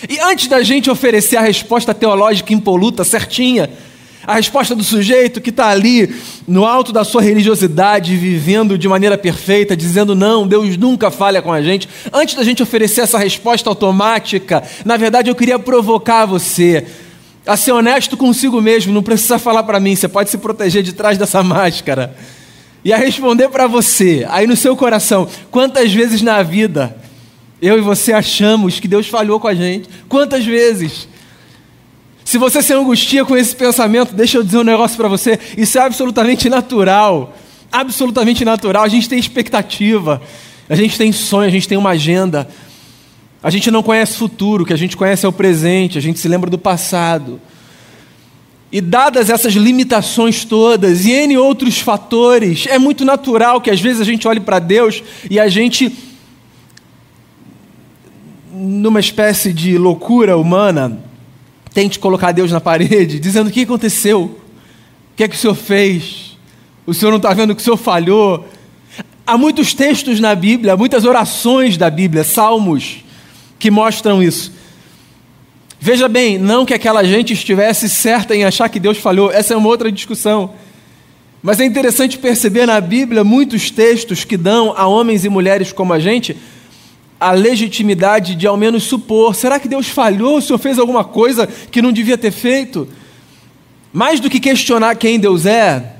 E 0.10 0.20
antes 0.20 0.48
da 0.48 0.62
gente 0.63 0.89
oferecer 0.89 1.38
a 1.38 1.41
resposta 1.41 1.93
teológica 1.93 2.53
impoluta, 2.53 3.03
certinha, 3.03 3.70
a 4.25 4.36
resposta 4.36 4.75
do 4.75 4.84
sujeito 4.84 5.42
que 5.42 5.50
está 5.50 5.68
ali 5.68 6.13
no 6.48 6.66
alto 6.66 6.92
da 6.92 7.04
sua 7.04 7.22
religiosidade, 7.22 8.16
vivendo 8.16 8.78
de 8.78 8.88
maneira 8.88 9.18
perfeita, 9.18 9.75
dizendo 9.75 10.16
não, 10.16 10.48
Deus 10.48 10.78
nunca 10.78 11.10
falha 11.10 11.42
com 11.42 11.51
a 11.51 11.62
gente. 11.62 11.90
Antes 12.13 12.36
da 12.36 12.44
gente 12.44 12.62
oferecer 12.62 13.01
essa 13.01 13.18
resposta 13.18 13.70
automática, 13.70 14.63
na 14.86 14.98
verdade 14.98 15.30
eu 15.30 15.36
queria 15.36 15.58
provocar 15.58 16.25
você 16.25 16.86
a 17.46 17.58
ser 17.58 17.72
honesto 17.72 18.16
consigo 18.16 18.62
mesmo, 18.62 18.94
não 18.94 19.01
precisa 19.01 19.40
falar 19.40 19.63
para 19.63 19.80
mim, 19.80 19.96
você 19.96 20.08
pode 20.08 20.30
se 20.30 20.38
proteger 20.38 20.84
de 20.84 20.94
trás 20.94 21.18
dessa 21.18 21.42
máscara. 21.44 22.16
E 22.84 22.92
a 22.92 22.98
responder 22.98 23.50
para 23.50 23.68
você, 23.68 24.25
aí 24.30 24.48
no 24.48 24.56
seu 24.56 24.75
coração, 24.75 25.28
quantas 25.50 25.94
vezes 25.94 26.22
na 26.22 26.42
vida 26.42 26.96
eu 27.62 27.78
e 27.78 27.82
você 27.82 28.12
achamos 28.12 28.80
que 28.80 28.88
Deus 28.88 29.08
falhou 29.08 29.40
com 29.40 29.48
a 29.48 29.54
gente? 29.54 29.88
Quantas 30.10 30.44
vezes? 30.44 31.08
Se 32.31 32.38
você 32.38 32.61
se 32.61 32.71
angustia 32.71 33.25
com 33.25 33.35
esse 33.35 33.53
pensamento, 33.53 34.15
deixa 34.15 34.38
eu 34.38 34.43
dizer 34.43 34.59
um 34.59 34.63
negócio 34.63 34.95
para 34.95 35.09
você: 35.09 35.38
isso 35.57 35.77
é 35.77 35.81
absolutamente 35.81 36.47
natural. 36.47 37.35
Absolutamente 37.69 38.45
natural. 38.45 38.85
A 38.85 38.88
gente 38.88 39.09
tem 39.09 39.19
expectativa, 39.19 40.21
a 40.69 40.75
gente 40.77 40.97
tem 40.97 41.11
sonho, 41.11 41.50
a 41.50 41.51
gente 41.51 41.67
tem 41.67 41.77
uma 41.77 41.89
agenda. 41.89 42.47
A 43.43 43.50
gente 43.50 43.69
não 43.69 43.83
conhece 43.83 44.13
o 44.13 44.19
futuro, 44.19 44.63
o 44.63 44.65
que 44.65 44.71
a 44.71 44.77
gente 44.77 44.95
conhece 44.95 45.25
é 45.25 45.27
o 45.27 45.33
presente, 45.33 45.97
a 45.97 46.01
gente 46.01 46.21
se 46.21 46.27
lembra 46.29 46.50
do 46.50 46.57
passado. 46.57 47.38
E 48.71 48.79
dadas 48.79 49.29
essas 49.29 49.51
limitações 49.51 50.45
todas 50.45 51.03
e 51.03 51.11
N 51.11 51.38
outros 51.38 51.81
fatores, 51.81 52.65
é 52.65 52.79
muito 52.79 53.03
natural 53.03 53.59
que 53.59 53.69
às 53.69 53.81
vezes 53.81 54.00
a 54.00 54.05
gente 54.05 54.25
olhe 54.25 54.39
para 54.39 54.57
Deus 54.57 55.03
e 55.29 55.38
a 55.38 55.50
gente, 55.50 55.93
numa 58.53 59.01
espécie 59.01 59.51
de 59.51 59.77
loucura 59.77 60.38
humana, 60.38 61.11
tente 61.74 62.00
colocar 62.00 62.32
Deus 62.32 62.51
na 62.51 62.62
parede, 62.62 63.18
dizendo 63.22 63.48
o 63.48 63.51
que 63.51 63.62
aconteceu, 63.62 64.24
o 64.24 65.16
que 65.16 65.24
é 65.24 65.28
que 65.28 65.36
o 65.36 65.40
Senhor 65.40 65.56
fez, 65.56 66.38
o 66.86 66.94
Senhor 66.94 67.12
não 67.12 67.18
está 67.18 67.34
vendo 67.34 67.56
que 67.56 67.62
o 67.62 67.63
Senhor 67.63 67.78
falhou. 67.78 68.48
Há 69.25 69.38
muitos 69.38 69.74
textos 69.74 70.20
na 70.20 70.34
Bíblia, 70.36 70.75
muitas 70.75 71.06
orações 71.06 71.78
da 71.78 71.90
Bíblia, 71.90 72.24
salmos, 72.24 73.04
que 73.60 73.70
mostram 73.70 74.22
isso. 74.22 74.51
Veja 75.80 76.08
bem, 76.08 76.38
não 76.38 76.66
que 76.66 76.74
aquela 76.74 77.04
gente 77.04 77.34
estivesse 77.34 77.90
certa 77.90 78.36
em 78.36 78.44
achar 78.44 78.70
que 78.70 78.80
Deus 78.80 78.98
falhou, 78.98 79.32
essa 79.32 79.54
é 79.54 79.58
uma 79.58 79.68
outra 79.68 79.92
discussão. 79.92 80.54
Mas 81.42 81.60
é 81.60 81.66
interessante 81.66 82.20
perceber 82.20 82.68
na 82.68 82.80
Bíblia 82.80 83.24
muitos 83.24 83.72
textos 83.72 84.24
que 84.24 84.38
dão 84.38 84.74
a 84.78 84.86
homens 84.86 85.25
e 85.25 85.30
mulheres 85.30 85.72
como 85.72 85.92
a 85.92 86.00
gente 86.00 86.38
a 87.22 87.34
legitimidade 87.34 88.34
de 88.34 88.48
ao 88.48 88.58
menos 88.58 88.82
supor: 88.82 89.36
será 89.36 89.60
que 89.60 89.68
Deus 89.68 89.88
falhou? 89.88 90.38
O 90.38 90.42
Senhor 90.42 90.58
fez 90.58 90.80
alguma 90.80 91.04
coisa 91.04 91.46
que 91.46 91.80
não 91.80 91.92
devia 91.92 92.18
ter 92.18 92.32
feito? 92.32 92.88
Mais 93.94 94.20
do 94.20 94.28
que 94.28 94.40
questionar 94.40 94.96
quem 94.96 95.20
Deus 95.20 95.46
é, 95.46 95.98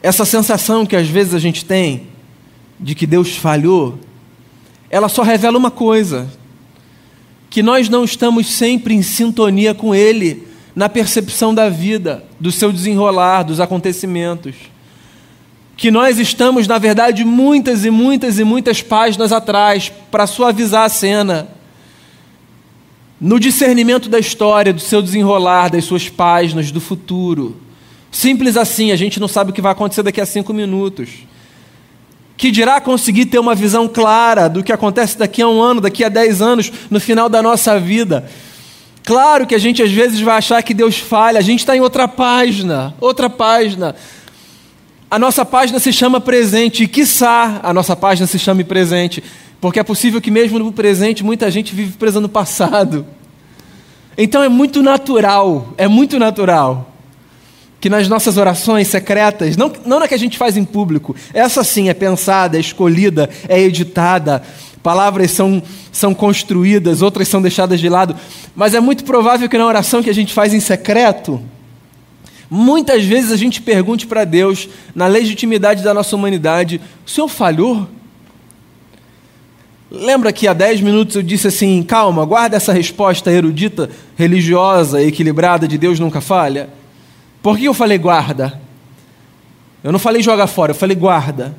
essa 0.00 0.24
sensação 0.24 0.86
que 0.86 0.94
às 0.94 1.08
vezes 1.08 1.34
a 1.34 1.38
gente 1.40 1.64
tem 1.64 2.06
de 2.78 2.94
que 2.94 3.06
Deus 3.06 3.36
falhou, 3.36 3.98
ela 4.88 5.08
só 5.08 5.22
revela 5.22 5.58
uma 5.58 5.70
coisa: 5.70 6.30
que 7.50 7.60
nós 7.60 7.88
não 7.88 8.04
estamos 8.04 8.46
sempre 8.46 8.94
em 8.94 9.02
sintonia 9.02 9.74
com 9.74 9.92
Ele 9.92 10.46
na 10.76 10.88
percepção 10.88 11.52
da 11.52 11.68
vida, 11.68 12.24
do 12.38 12.52
seu 12.52 12.70
desenrolar, 12.70 13.42
dos 13.42 13.58
acontecimentos 13.58 14.54
que 15.78 15.92
nós 15.92 16.18
estamos, 16.18 16.66
na 16.66 16.76
verdade, 16.76 17.24
muitas 17.24 17.84
e 17.84 17.90
muitas 17.90 18.40
e 18.40 18.42
muitas 18.42 18.82
páginas 18.82 19.30
atrás 19.30 19.92
para 20.10 20.26
suavizar 20.26 20.82
a 20.82 20.88
cena. 20.88 21.46
No 23.20 23.38
discernimento 23.38 24.08
da 24.08 24.18
história, 24.18 24.72
do 24.72 24.80
seu 24.80 25.00
desenrolar, 25.00 25.70
das 25.70 25.84
suas 25.84 26.08
páginas, 26.08 26.72
do 26.72 26.80
futuro. 26.80 27.56
Simples 28.10 28.56
assim, 28.56 28.90
a 28.90 28.96
gente 28.96 29.20
não 29.20 29.28
sabe 29.28 29.52
o 29.52 29.54
que 29.54 29.60
vai 29.60 29.70
acontecer 29.70 30.02
daqui 30.02 30.20
a 30.20 30.26
cinco 30.26 30.52
minutos. 30.52 31.10
Que 32.36 32.50
dirá 32.50 32.80
conseguir 32.80 33.26
ter 33.26 33.38
uma 33.38 33.54
visão 33.54 33.86
clara 33.86 34.48
do 34.48 34.64
que 34.64 34.72
acontece 34.72 35.16
daqui 35.16 35.42
a 35.42 35.48
um 35.48 35.62
ano, 35.62 35.80
daqui 35.80 36.02
a 36.02 36.08
dez 36.08 36.42
anos, 36.42 36.72
no 36.90 36.98
final 36.98 37.28
da 37.28 37.40
nossa 37.40 37.78
vida. 37.78 38.28
Claro 39.04 39.46
que 39.46 39.54
a 39.54 39.58
gente 39.58 39.80
às 39.80 39.92
vezes 39.92 40.20
vai 40.20 40.38
achar 40.38 40.60
que 40.60 40.74
Deus 40.74 40.98
falha, 40.98 41.38
a 41.38 41.42
gente 41.42 41.60
está 41.60 41.76
em 41.76 41.80
outra 41.80 42.08
página, 42.08 42.96
outra 43.00 43.30
página. 43.30 43.94
A 45.10 45.18
nossa 45.18 45.42
página 45.42 45.78
se 45.78 45.90
chama 45.90 46.20
presente, 46.20 46.84
e 46.84 46.88
quiçá 46.88 47.60
a 47.62 47.72
nossa 47.72 47.96
página 47.96 48.26
se 48.26 48.38
chame 48.38 48.62
presente, 48.62 49.24
porque 49.58 49.80
é 49.80 49.82
possível 49.82 50.20
que 50.20 50.30
mesmo 50.30 50.58
no 50.58 50.70
presente 50.70 51.24
muita 51.24 51.50
gente 51.50 51.74
vive 51.74 51.96
presa 51.96 52.20
no 52.20 52.28
passado. 52.28 53.06
Então 54.18 54.42
é 54.42 54.50
muito 54.50 54.82
natural, 54.82 55.72
é 55.78 55.88
muito 55.88 56.18
natural 56.18 56.92
que 57.80 57.88
nas 57.88 58.08
nossas 58.08 58.36
orações 58.36 58.88
secretas, 58.88 59.56
não, 59.56 59.72
não 59.86 60.00
na 60.00 60.08
que 60.08 60.14
a 60.14 60.18
gente 60.18 60.36
faz 60.36 60.56
em 60.56 60.64
público, 60.64 61.14
essa 61.32 61.62
sim 61.62 61.88
é 61.88 61.94
pensada, 61.94 62.56
é 62.56 62.60
escolhida, 62.60 63.30
é 63.48 63.60
editada, 63.60 64.42
palavras 64.82 65.30
são, 65.30 65.62
são 65.92 66.12
construídas, 66.12 67.02
outras 67.02 67.28
são 67.28 67.40
deixadas 67.40 67.78
de 67.78 67.88
lado, 67.88 68.16
mas 68.54 68.74
é 68.74 68.80
muito 68.80 69.04
provável 69.04 69.48
que 69.48 69.56
na 69.56 69.64
oração 69.64 70.02
que 70.02 70.10
a 70.10 70.14
gente 70.14 70.34
faz 70.34 70.52
em 70.52 70.60
secreto, 70.60 71.40
Muitas 72.50 73.04
vezes 73.04 73.30
a 73.30 73.36
gente 73.36 73.60
pergunte 73.60 74.06
para 74.06 74.24
Deus, 74.24 74.68
na 74.94 75.06
legitimidade 75.06 75.82
da 75.82 75.92
nossa 75.92 76.16
humanidade: 76.16 76.80
o 77.06 77.10
Senhor 77.10 77.28
falhou? 77.28 77.88
Lembra 79.90 80.32
que 80.32 80.46
há 80.46 80.52
10 80.52 80.80
minutos 80.80 81.16
eu 81.16 81.22
disse 81.22 81.48
assim: 81.48 81.82
calma, 81.82 82.24
guarda 82.24 82.56
essa 82.56 82.72
resposta 82.72 83.30
erudita, 83.30 83.90
religiosa, 84.16 85.02
equilibrada 85.02 85.68
de 85.68 85.76
Deus 85.76 85.98
nunca 85.98 86.20
falha? 86.20 86.68
Por 87.42 87.58
que 87.58 87.64
eu 87.64 87.74
falei 87.74 87.98
guarda? 87.98 88.60
Eu 89.82 89.92
não 89.92 89.98
falei 89.98 90.22
joga 90.22 90.46
fora, 90.46 90.72
eu 90.72 90.76
falei 90.76 90.96
guarda. 90.96 91.56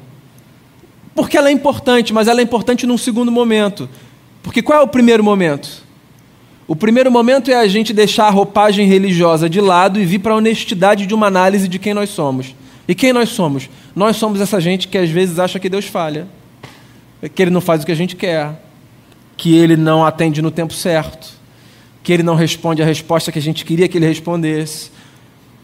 Porque 1.16 1.38
ela 1.38 1.50
é 1.50 1.52
importante, 1.52 2.14
mas 2.14 2.28
ela 2.28 2.40
é 2.40 2.44
importante 2.44 2.86
num 2.86 2.98
segundo 2.98 3.32
momento. 3.32 3.90
Porque 4.44 4.62
qual 4.62 4.80
é 4.80 4.84
o 4.84 4.88
primeiro 4.88 5.24
momento? 5.24 5.84
O 6.70 6.76
primeiro 6.76 7.10
momento 7.10 7.50
é 7.50 7.56
a 7.56 7.68
gente 7.68 7.92
deixar 7.92 8.28
a 8.28 8.30
roupagem 8.30 8.86
religiosa 8.86 9.50
de 9.50 9.60
lado 9.60 10.00
e 10.00 10.06
vir 10.06 10.20
para 10.20 10.34
a 10.34 10.36
honestidade 10.36 11.08
de 11.08 11.16
uma 11.16 11.26
análise 11.26 11.68
de 11.68 11.80
quem 11.80 11.96
nós 11.96 12.12
somos. 12.12 12.54
E 12.88 12.94
quem 12.94 13.12
nós 13.12 13.30
somos? 13.30 13.68
Nós 13.96 14.18
somos 14.18 14.40
essa 14.40 14.62
gente 14.62 14.88
que 14.88 14.96
às 14.96 15.10
vezes 15.10 15.40
acha 15.40 15.58
que 15.58 15.68
Deus 15.68 15.86
falha, 15.86 16.28
que 17.34 17.42
Ele 17.42 17.50
não 17.50 17.60
faz 17.60 17.82
o 17.82 17.88
que 17.88 17.92
a 17.92 17.96
gente 17.96 18.16
quer, 18.16 18.52
que 19.36 19.58
Ele 19.58 19.76
não 19.76 20.06
atende 20.06 20.44
no 20.44 20.52
tempo 20.52 20.72
certo, 20.72 21.34
que 22.04 22.14
Ele 22.14 22.22
não 22.22 22.36
responde 22.36 22.84
a 22.84 22.86
resposta 22.86 23.32
que 23.32 23.40
a 23.40 23.42
gente 23.42 23.66
queria 23.66 23.88
que 23.88 23.98
Ele 23.98 24.06
respondesse. 24.06 24.92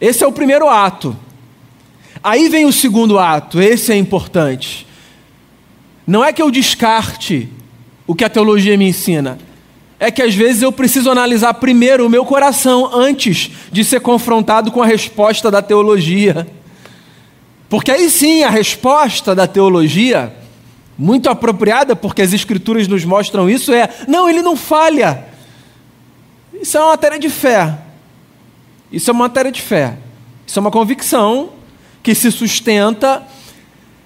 Esse 0.00 0.24
é 0.24 0.26
o 0.26 0.32
primeiro 0.32 0.68
ato. 0.68 1.16
Aí 2.20 2.48
vem 2.48 2.66
o 2.66 2.72
segundo 2.72 3.16
ato, 3.16 3.62
esse 3.62 3.92
é 3.92 3.96
importante. 3.96 4.84
Não 6.04 6.24
é 6.24 6.32
que 6.32 6.42
eu 6.42 6.50
descarte 6.50 7.48
o 8.08 8.14
que 8.16 8.24
a 8.24 8.28
teologia 8.28 8.76
me 8.76 8.88
ensina, 8.88 9.38
é 9.98 10.10
que 10.10 10.22
às 10.22 10.34
vezes 10.34 10.62
eu 10.62 10.70
preciso 10.70 11.10
analisar 11.10 11.54
primeiro 11.54 12.06
o 12.06 12.10
meu 12.10 12.24
coração 12.24 12.90
antes 12.92 13.50
de 13.72 13.84
ser 13.84 14.00
confrontado 14.00 14.70
com 14.70 14.82
a 14.82 14.86
resposta 14.86 15.50
da 15.50 15.62
teologia. 15.62 16.46
Porque 17.68 17.90
aí 17.90 18.08
sim 18.10 18.42
a 18.42 18.50
resposta 18.50 19.34
da 19.34 19.46
teologia, 19.46 20.32
muito 20.98 21.28
apropriada, 21.28 21.96
porque 21.96 22.22
as 22.22 22.32
Escrituras 22.32 22.86
nos 22.86 23.04
mostram 23.04 23.48
isso, 23.48 23.72
é: 23.72 23.88
não, 24.06 24.28
ele 24.28 24.42
não 24.42 24.56
falha. 24.56 25.24
Isso 26.60 26.76
é 26.76 26.80
uma 26.80 26.90
matéria 26.90 27.18
de 27.18 27.28
fé. 27.28 27.78
Isso 28.92 29.10
é 29.10 29.12
uma 29.12 29.24
matéria 29.24 29.50
de 29.50 29.60
fé. 29.60 29.96
Isso 30.46 30.58
é 30.58 30.60
uma 30.60 30.70
convicção 30.70 31.50
que 32.02 32.14
se 32.14 32.30
sustenta 32.30 33.22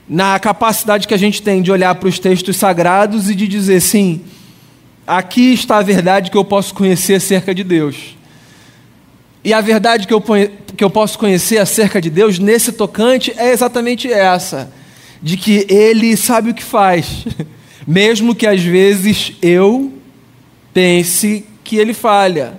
na 0.08 0.38
capacidade 0.40 1.06
que 1.06 1.14
a 1.14 1.18
gente 1.18 1.42
tem 1.42 1.62
de 1.62 1.70
olhar 1.70 1.94
para 1.94 2.08
os 2.08 2.18
textos 2.18 2.56
sagrados 2.56 3.30
e 3.30 3.34
de 3.34 3.46
dizer, 3.46 3.80
sim, 3.80 4.24
aqui 5.06 5.52
está 5.52 5.78
a 5.78 5.82
verdade 5.82 6.30
que 6.30 6.36
eu 6.36 6.44
posso 6.44 6.74
conhecer 6.74 7.14
acerca 7.14 7.54
de 7.54 7.64
Deus. 7.64 8.16
E 9.42 9.52
a 9.52 9.60
verdade 9.60 10.06
que 10.06 10.12
eu, 10.12 10.22
que 10.76 10.84
eu 10.84 10.90
posso 10.90 11.18
conhecer 11.18 11.58
acerca 11.58 12.00
de 12.00 12.10
Deus 12.10 12.38
nesse 12.38 12.72
tocante 12.72 13.32
é 13.36 13.52
exatamente 13.52 14.12
essa: 14.12 14.72
de 15.22 15.36
que 15.36 15.66
Ele 15.68 16.16
sabe 16.16 16.50
o 16.50 16.54
que 16.54 16.62
faz, 16.62 17.24
mesmo 17.86 18.34
que 18.34 18.46
às 18.46 18.62
vezes 18.62 19.32
eu 19.40 19.92
pense 20.72 21.44
que 21.64 21.76
Ele 21.76 21.94
falha. 21.94 22.58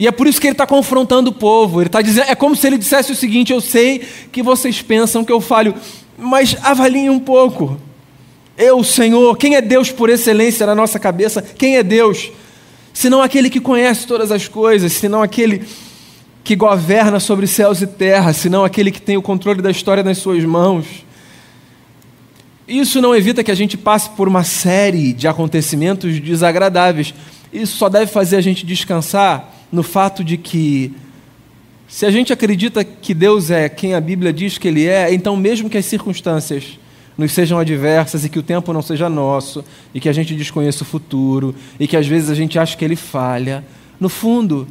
E 0.00 0.06
é 0.06 0.10
por 0.10 0.26
isso 0.26 0.40
que 0.40 0.46
ele 0.46 0.54
está 0.54 0.66
confrontando 0.66 1.28
o 1.28 1.34
povo. 1.34 1.82
Ele 1.82 1.88
está 1.88 2.00
dizendo, 2.00 2.30
é 2.30 2.34
como 2.34 2.56
se 2.56 2.66
ele 2.66 2.78
dissesse 2.78 3.12
o 3.12 3.14
seguinte: 3.14 3.52
eu 3.52 3.60
sei 3.60 4.02
que 4.32 4.42
vocês 4.42 4.80
pensam 4.80 5.22
que 5.22 5.30
eu 5.30 5.42
falho, 5.42 5.74
mas 6.16 6.56
avaliem 6.62 7.10
um 7.10 7.20
pouco. 7.20 7.78
Eu, 8.60 8.84
Senhor, 8.84 9.38
quem 9.38 9.54
é 9.54 9.62
Deus 9.62 9.90
por 9.90 10.10
excelência 10.10 10.66
na 10.66 10.74
nossa 10.74 10.98
cabeça? 10.98 11.40
Quem 11.40 11.78
é 11.78 11.82
Deus? 11.82 12.30
Senão 12.92 13.22
aquele 13.22 13.48
que 13.48 13.58
conhece 13.58 14.06
todas 14.06 14.30
as 14.30 14.48
coisas, 14.48 14.92
senão 14.92 15.22
aquele 15.22 15.62
que 16.44 16.54
governa 16.54 17.18
sobre 17.18 17.46
céus 17.46 17.80
e 17.80 17.86
terra, 17.86 18.34
senão 18.34 18.62
aquele 18.62 18.90
que 18.90 19.00
tem 19.00 19.16
o 19.16 19.22
controle 19.22 19.62
da 19.62 19.70
história 19.70 20.02
nas 20.02 20.18
suas 20.18 20.44
mãos. 20.44 20.84
Isso 22.68 23.00
não 23.00 23.16
evita 23.16 23.42
que 23.42 23.50
a 23.50 23.54
gente 23.54 23.78
passe 23.78 24.10
por 24.10 24.28
uma 24.28 24.44
série 24.44 25.14
de 25.14 25.26
acontecimentos 25.26 26.20
desagradáveis. 26.20 27.14
Isso 27.50 27.78
só 27.78 27.88
deve 27.88 28.12
fazer 28.12 28.36
a 28.36 28.42
gente 28.42 28.66
descansar 28.66 29.54
no 29.72 29.82
fato 29.82 30.22
de 30.22 30.36
que, 30.36 30.92
se 31.88 32.04
a 32.04 32.10
gente 32.10 32.30
acredita 32.30 32.84
que 32.84 33.14
Deus 33.14 33.50
é 33.50 33.70
quem 33.70 33.94
a 33.94 34.00
Bíblia 34.02 34.34
diz 34.34 34.58
que 34.58 34.68
Ele 34.68 34.86
é, 34.86 35.14
então, 35.14 35.34
mesmo 35.34 35.70
que 35.70 35.78
as 35.78 35.86
circunstâncias 35.86 36.78
nos 37.20 37.32
sejam 37.32 37.58
adversas 37.58 38.24
e 38.24 38.30
que 38.30 38.38
o 38.38 38.42
tempo 38.42 38.72
não 38.72 38.80
seja 38.80 39.08
nosso, 39.08 39.62
e 39.94 40.00
que 40.00 40.08
a 40.08 40.12
gente 40.12 40.34
desconheça 40.34 40.82
o 40.82 40.86
futuro, 40.86 41.54
e 41.78 41.86
que 41.86 41.96
às 41.96 42.06
vezes 42.06 42.30
a 42.30 42.34
gente 42.34 42.58
acha 42.58 42.76
que 42.76 42.84
Ele 42.84 42.96
falha, 42.96 43.62
no 44.00 44.08
fundo, 44.08 44.66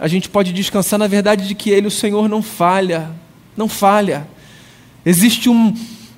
a 0.00 0.08
gente 0.08 0.28
pode 0.28 0.52
descansar 0.52 0.98
na 0.98 1.06
verdade 1.06 1.46
de 1.46 1.54
que 1.54 1.70
Ele, 1.70 1.86
o 1.86 1.90
Senhor, 1.90 2.28
não 2.28 2.42
falha, 2.42 3.10
não 3.56 3.68
falha. 3.68 4.26
Existe 5.06 5.48
um, 5.48 5.72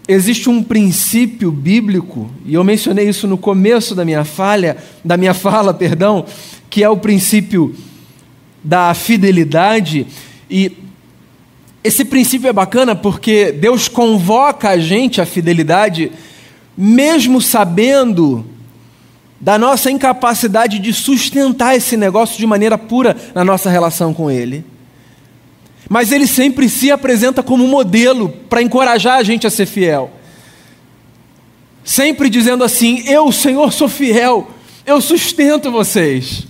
existe 0.09 0.49
um 0.49 0.63
princípio 0.63 1.53
bíblico, 1.53 2.31
e 2.47 2.55
eu 2.55 2.65
mencionei 2.65 3.07
isso 3.07 3.27
no 3.29 3.37
começo 3.37 3.95
da 3.95 4.07
minha 4.07 4.25
falha, 4.25 4.79
da 5.05 5.19
minha 5.19 5.35
fala, 5.35 5.73
perdão, 5.75 6.25
que 6.71 6.83
é 6.83 6.89
o 6.89 6.97
princípio 6.97 7.77
da 8.65 8.95
fidelidade. 8.95 10.07
E 10.51 10.84
esse 11.85 12.03
princípio 12.03 12.49
é 12.49 12.53
bacana 12.53 12.97
porque 12.97 13.53
Deus 13.53 13.89
convoca 13.89 14.71
a 14.71 14.79
gente 14.79 15.21
à 15.21 15.27
fidelidade, 15.27 16.11
mesmo 16.75 17.43
sabendo 17.43 18.47
da 19.39 19.59
nossa 19.59 19.91
incapacidade 19.91 20.79
de 20.79 20.95
sustentar 20.95 21.77
esse 21.77 21.95
negócio 21.95 22.39
de 22.39 22.47
maneira 22.47 22.79
pura 22.79 23.15
na 23.35 23.45
nossa 23.45 23.69
relação 23.69 24.15
com 24.15 24.31
Ele. 24.31 24.65
Mas 25.87 26.11
Ele 26.11 26.27
sempre 26.27 26.71
se 26.71 26.91
apresenta 26.91 27.43
como 27.43 27.69
modelo 27.69 28.31
para 28.49 28.63
encorajar 28.63 29.19
a 29.19 29.23
gente 29.23 29.47
a 29.47 29.51
ser 29.51 29.67
fiel. 29.67 30.11
Sempre 31.85 32.31
dizendo 32.31 32.65
assim: 32.65 33.07
Eu, 33.07 33.31
Senhor, 33.31 33.71
sou 33.71 33.91
fiel, 33.91 34.51
eu 34.87 35.03
sustento 35.03 35.71
vocês. 35.71 36.47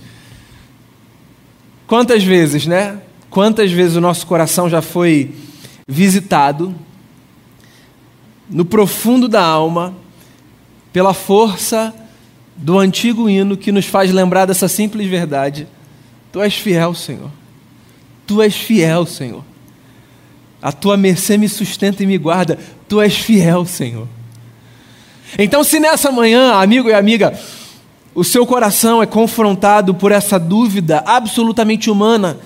Quantas 1.85 2.23
vezes, 2.23 2.65
né? 2.65 3.01
Quantas 3.35 3.69
vezes 3.69 3.97
o 3.97 3.99
nosso 3.99 4.25
coração 4.25 4.69
já 4.69 4.81
foi 4.81 5.35
visitado 5.85 6.73
no 8.49 8.63
profundo 8.63 9.27
da 9.27 9.43
alma 9.43 9.93
pela 10.93 11.13
força 11.13 11.93
do 12.55 12.79
antigo 12.79 13.29
hino 13.29 13.57
que 13.57 13.73
nos 13.73 13.87
faz 13.87 14.09
lembrar 14.09 14.45
dessa 14.45 14.69
simples 14.69 15.09
verdade: 15.09 15.67
Tu 16.31 16.41
és 16.41 16.55
fiel, 16.55 16.93
Senhor. 16.93 17.29
Tu 18.25 18.41
és 18.41 18.55
fiel, 18.55 19.05
Senhor. 19.05 19.43
A 20.61 20.71
tua 20.71 20.95
mercê 20.95 21.37
me 21.37 21.49
sustenta 21.49 22.03
e 22.03 22.05
me 22.05 22.17
guarda. 22.17 22.57
Tu 22.87 23.01
és 23.01 23.17
fiel, 23.17 23.65
Senhor. 23.65 24.07
Então, 25.37 25.61
se 25.61 25.77
nessa 25.77 26.09
manhã, 26.09 26.53
amigo 26.53 26.87
e 26.87 26.93
amiga, 26.93 27.37
o 28.13 28.23
seu 28.23 28.45
coração 28.45 29.03
é 29.03 29.05
confrontado 29.05 29.93
por 29.93 30.13
essa 30.13 30.39
dúvida 30.39 31.03
absolutamente 31.05 31.89
humana 31.89 32.39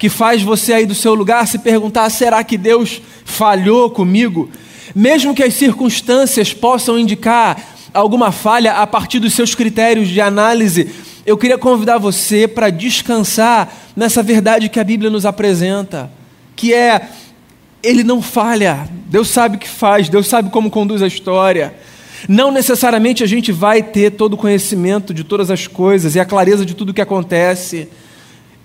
que 0.00 0.08
faz 0.08 0.42
você 0.42 0.72
aí 0.72 0.86
do 0.86 0.94
seu 0.94 1.12
lugar 1.12 1.46
se 1.46 1.58
perguntar: 1.58 2.08
será 2.08 2.42
que 2.42 2.56
Deus 2.56 3.02
falhou 3.22 3.90
comigo? 3.90 4.48
Mesmo 4.94 5.34
que 5.34 5.42
as 5.42 5.52
circunstâncias 5.52 6.54
possam 6.54 6.98
indicar 6.98 7.62
alguma 7.92 8.32
falha 8.32 8.72
a 8.72 8.86
partir 8.86 9.18
dos 9.18 9.34
seus 9.34 9.54
critérios 9.54 10.08
de 10.08 10.18
análise, 10.18 10.88
eu 11.26 11.36
queria 11.36 11.58
convidar 11.58 11.98
você 11.98 12.48
para 12.48 12.70
descansar 12.70 13.70
nessa 13.94 14.22
verdade 14.22 14.70
que 14.70 14.80
a 14.80 14.84
Bíblia 14.84 15.10
nos 15.10 15.26
apresenta, 15.26 16.10
que 16.56 16.72
é 16.72 17.10
ele 17.82 18.02
não 18.02 18.22
falha. 18.22 18.88
Deus 19.04 19.28
sabe 19.28 19.56
o 19.56 19.60
que 19.60 19.68
faz, 19.68 20.08
Deus 20.08 20.26
sabe 20.26 20.48
como 20.48 20.70
conduz 20.70 21.02
a 21.02 21.06
história. 21.06 21.74
Não 22.26 22.50
necessariamente 22.50 23.22
a 23.22 23.26
gente 23.26 23.52
vai 23.52 23.82
ter 23.82 24.12
todo 24.12 24.32
o 24.32 24.38
conhecimento 24.38 25.12
de 25.12 25.24
todas 25.24 25.50
as 25.50 25.66
coisas 25.66 26.14
e 26.14 26.20
a 26.20 26.24
clareza 26.24 26.64
de 26.64 26.74
tudo 26.74 26.88
o 26.88 26.94
que 26.94 27.02
acontece. 27.02 27.86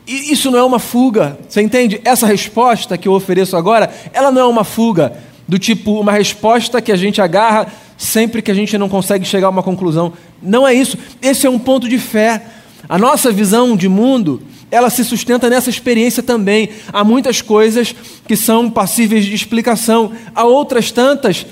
E 0.08 0.32
isso 0.32 0.52
não 0.52 0.60
é 0.60 0.64
uma 0.64 0.80
fuga, 0.80 1.38
você 1.48 1.62
entende? 1.62 2.00
Essa 2.04 2.28
resposta 2.28 2.98
que 2.98 3.08
eu 3.08 3.14
ofereço 3.14 3.58
agora, 3.58 3.92
ela 4.14 4.32
não 4.32 4.42
é 4.42 4.46
uma 4.46 4.64
fuga, 4.64 5.18
do 5.48 5.58
tipo 5.60 6.00
uma 6.00 6.12
resposta 6.12 6.82
que 6.82 6.92
a 6.92 6.96
gente 6.96 7.22
agarra 7.22 7.68
sempre 7.98 8.42
que 8.42 8.52
a 8.52 8.54
gente 8.54 8.78
não 8.78 8.90
consegue 8.90 9.26
chegar 9.26 9.48
a 9.48 9.50
uma 9.50 9.64
conclusão. 9.64 10.14
Não 10.42 10.68
é 10.68 10.74
isso. 10.74 10.98
Esse 11.22 11.48
é 11.48 11.50
um 11.50 11.60
ponto 11.60 11.88
de 11.88 11.98
fé. 11.98 12.42
A 12.88 12.98
nossa 12.98 13.32
visão 13.32 13.76
de 13.76 13.88
mundo, 13.88 14.42
ela 14.70 14.90
se 14.90 15.04
sustenta 15.04 15.50
nessa 15.50 15.70
experiência 15.70 16.22
também. 16.22 16.70
Há 16.92 17.04
muitas 17.04 17.42
coisas 17.42 17.96
que 18.28 18.36
são 18.36 18.70
passíveis 18.70 19.26
de 19.26 19.34
explicação, 19.34 20.12
há 20.34 20.44
outras 20.44 20.92
tantas 20.92 21.46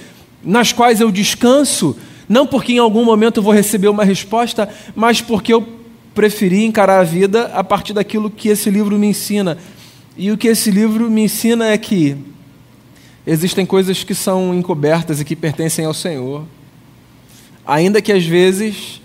nas 0.44 0.74
quais 0.74 1.00
eu 1.00 1.10
descanso, 1.10 1.96
não 2.28 2.46
porque 2.46 2.74
em 2.74 2.78
algum 2.78 3.06
momento 3.06 3.38
eu 3.38 3.44
vou 3.44 3.54
receber 3.54 3.88
uma 3.88 4.04
resposta, 4.04 4.70
mas 4.96 5.22
porque 5.22 5.54
eu 5.54 5.66
preferi 6.14 6.64
encarar 6.64 7.00
a 7.00 7.04
vida 7.04 7.52
a 7.54 7.64
partir 7.64 7.94
daquilo 7.94 8.30
que 8.30 8.50
esse 8.50 8.70
livro 8.70 8.98
me 8.98 9.08
ensina. 9.08 9.58
E 10.16 10.32
o 10.32 10.38
que 10.38 10.48
esse 10.48 10.70
livro 10.70 11.10
me 11.10 11.24
ensina 11.24 11.68
é 11.68 11.78
que 11.78 12.16
existem 13.26 13.66
coisas 13.66 14.04
que 14.04 14.14
são 14.14 14.54
encobertas 14.54 15.20
e 15.20 15.26
que 15.26 15.36
pertencem 15.36 15.86
ao 15.86 15.94
Senhor. 15.94 16.44
Ainda 17.66 18.02
que 18.02 18.12
às 18.12 18.26
vezes, 18.26 19.02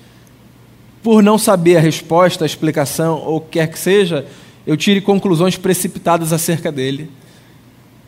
por 1.03 1.23
não 1.23 1.39
saber 1.39 1.77
a 1.77 1.81
resposta, 1.81 2.45
a 2.45 2.47
explicação 2.47 3.23
ou 3.25 3.37
o 3.37 3.41
que 3.41 3.59
quer 3.59 3.69
que 3.69 3.79
seja, 3.79 4.27
eu 4.67 4.77
tire 4.77 5.01
conclusões 5.01 5.57
precipitadas 5.57 6.33
acerca 6.33 6.71
dele. 6.71 7.11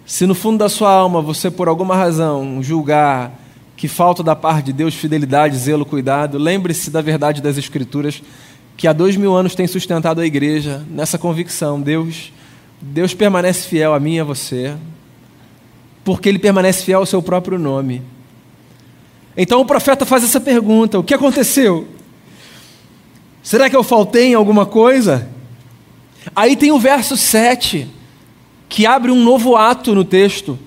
Se 0.05 0.27
no 0.27 0.35
fundo 0.35 0.59
da 0.59 0.69
sua 0.69 0.91
alma 0.93 1.23
você, 1.23 1.51
por 1.51 1.69
alguma 1.69 1.97
razão, 1.97 2.63
julgar 2.63 3.39
que 3.77 3.89
falta 3.89 4.23
da 4.23 4.37
parte 4.37 4.67
de 4.67 4.73
Deus 4.75 4.95
fidelidade, 4.95 5.57
zelo, 5.57 5.87
cuidado, 5.87 6.37
lembre-se 6.37 6.91
da 6.91 7.01
verdade 7.01 7.41
das 7.41 7.57
Escrituras 7.57 8.23
que 8.81 8.89
há 8.89 8.95
dois 8.95 9.15
mil 9.15 9.37
anos 9.37 9.55
tem 9.55 9.67
sustentado 9.67 10.23
a 10.23 10.27
igreja 10.27 10.83
nessa 10.89 11.19
convicção: 11.19 11.79
Deus, 11.79 12.33
Deus 12.81 13.13
permanece 13.13 13.69
fiel 13.69 13.93
a 13.93 14.01
mim 14.01 14.15
e 14.15 14.21
a 14.21 14.25
você, 14.25 14.75
porque 16.03 16.31
Ele 16.31 16.39
permanece 16.39 16.83
fiel 16.83 17.01
ao 17.01 17.05
seu 17.05 17.21
próprio 17.21 17.59
nome. 17.59 18.01
Então 19.37 19.61
o 19.61 19.67
profeta 19.67 20.07
faz 20.07 20.25
essa 20.25 20.41
pergunta: 20.41 20.99
o 20.99 21.05
que 21.05 21.13
aconteceu? 21.13 21.89
Será 23.43 23.69
que 23.69 23.77
eu 23.77 23.83
faltei 23.83 24.29
em 24.29 24.35
alguma 24.35 24.65
coisa? 24.65 25.29
Aí 26.35 26.57
tem 26.57 26.73
o 26.73 26.79
verso 26.79 27.19
7 27.19 27.87
que 28.67 28.87
abre 28.87 29.11
um 29.11 29.23
novo 29.23 29.57
ato 29.57 29.95
no 29.95 30.07
texto. 30.07 30.59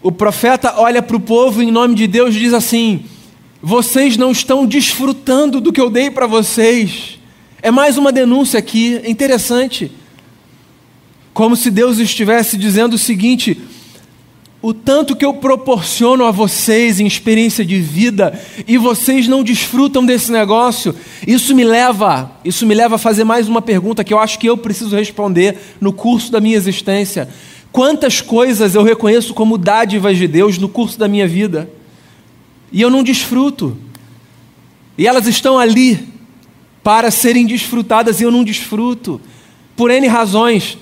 O 0.00 0.12
profeta 0.12 0.74
olha 0.76 1.02
para 1.02 1.16
o 1.16 1.20
povo 1.20 1.60
em 1.60 1.72
nome 1.72 1.96
de 1.96 2.06
Deus 2.06 2.36
e 2.36 2.38
diz 2.38 2.52
assim: 2.52 3.04
Vocês 3.62 4.16
não 4.16 4.32
estão 4.32 4.66
desfrutando 4.66 5.60
do 5.60 5.72
que 5.72 5.80
eu 5.80 5.88
dei 5.88 6.10
para 6.10 6.26
vocês. 6.26 7.20
É 7.62 7.70
mais 7.70 7.96
uma 7.96 8.10
denúncia 8.10 8.58
aqui, 8.58 9.00
é 9.04 9.08
interessante. 9.08 9.92
Como 11.32 11.54
se 11.54 11.70
Deus 11.70 12.00
estivesse 12.00 12.56
dizendo 12.56 12.94
o 12.94 12.98
seguinte: 12.98 13.56
o 14.60 14.74
tanto 14.74 15.14
que 15.14 15.24
eu 15.24 15.34
proporciono 15.34 16.24
a 16.24 16.32
vocês 16.32 16.98
em 16.98 17.06
experiência 17.06 17.64
de 17.64 17.78
vida 17.78 18.36
e 18.66 18.76
vocês 18.76 19.28
não 19.28 19.44
desfrutam 19.44 20.04
desse 20.04 20.32
negócio, 20.32 20.92
isso 21.24 21.54
me 21.54 21.62
leva, 21.62 22.32
isso 22.44 22.66
me 22.66 22.74
leva 22.74 22.96
a 22.96 22.98
fazer 22.98 23.22
mais 23.22 23.48
uma 23.48 23.62
pergunta 23.62 24.02
que 24.02 24.12
eu 24.12 24.18
acho 24.18 24.40
que 24.40 24.48
eu 24.48 24.58
preciso 24.58 24.96
responder 24.96 25.56
no 25.80 25.92
curso 25.92 26.32
da 26.32 26.40
minha 26.40 26.56
existência. 26.56 27.28
Quantas 27.70 28.20
coisas 28.20 28.74
eu 28.74 28.82
reconheço 28.82 29.32
como 29.32 29.56
dádivas 29.56 30.18
de 30.18 30.26
Deus 30.26 30.58
no 30.58 30.68
curso 30.68 30.98
da 30.98 31.06
minha 31.06 31.28
vida 31.28 31.70
e 32.72 32.80
eu 32.80 32.90
não 32.90 33.02
desfruto? 33.02 33.76
E 34.96 35.06
elas 35.06 35.26
estão 35.26 35.58
ali 35.58 36.08
para 36.82 37.10
serem 37.10 37.46
desfrutadas 37.46 38.20
e 38.20 38.24
eu 38.24 38.30
não 38.30 38.42
desfruto 38.42 39.20
por 39.76 39.90
N 39.90 40.06
razões 40.06 40.78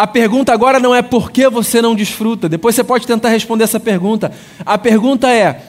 a 0.00 0.06
pergunta 0.06 0.50
agora 0.50 0.80
não 0.80 0.94
é 0.94 1.02
por 1.02 1.30
que 1.30 1.46
você 1.50 1.82
não 1.82 1.94
desfruta. 1.94 2.48
Depois 2.48 2.74
você 2.74 2.82
pode 2.82 3.06
tentar 3.06 3.28
responder 3.28 3.64
essa 3.64 3.78
pergunta. 3.78 4.32
A 4.64 4.78
pergunta 4.78 5.28
é: 5.28 5.62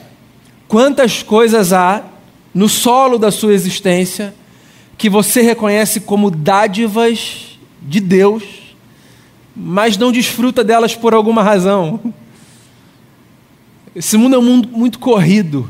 quantas 0.66 1.22
coisas 1.22 1.70
há 1.70 2.02
no 2.54 2.66
solo 2.66 3.18
da 3.18 3.30
sua 3.30 3.52
existência 3.52 4.34
que 4.96 5.10
você 5.10 5.42
reconhece 5.42 6.00
como 6.00 6.30
dádivas 6.30 7.58
de 7.82 8.00
Deus, 8.00 8.42
mas 9.54 9.98
não 9.98 10.10
desfruta 10.10 10.64
delas 10.64 10.94
por 10.94 11.12
alguma 11.12 11.42
razão? 11.42 12.00
Esse 13.94 14.16
mundo 14.16 14.36
é 14.36 14.38
um 14.38 14.42
mundo 14.42 14.68
muito 14.68 14.98
corrido. 14.98 15.68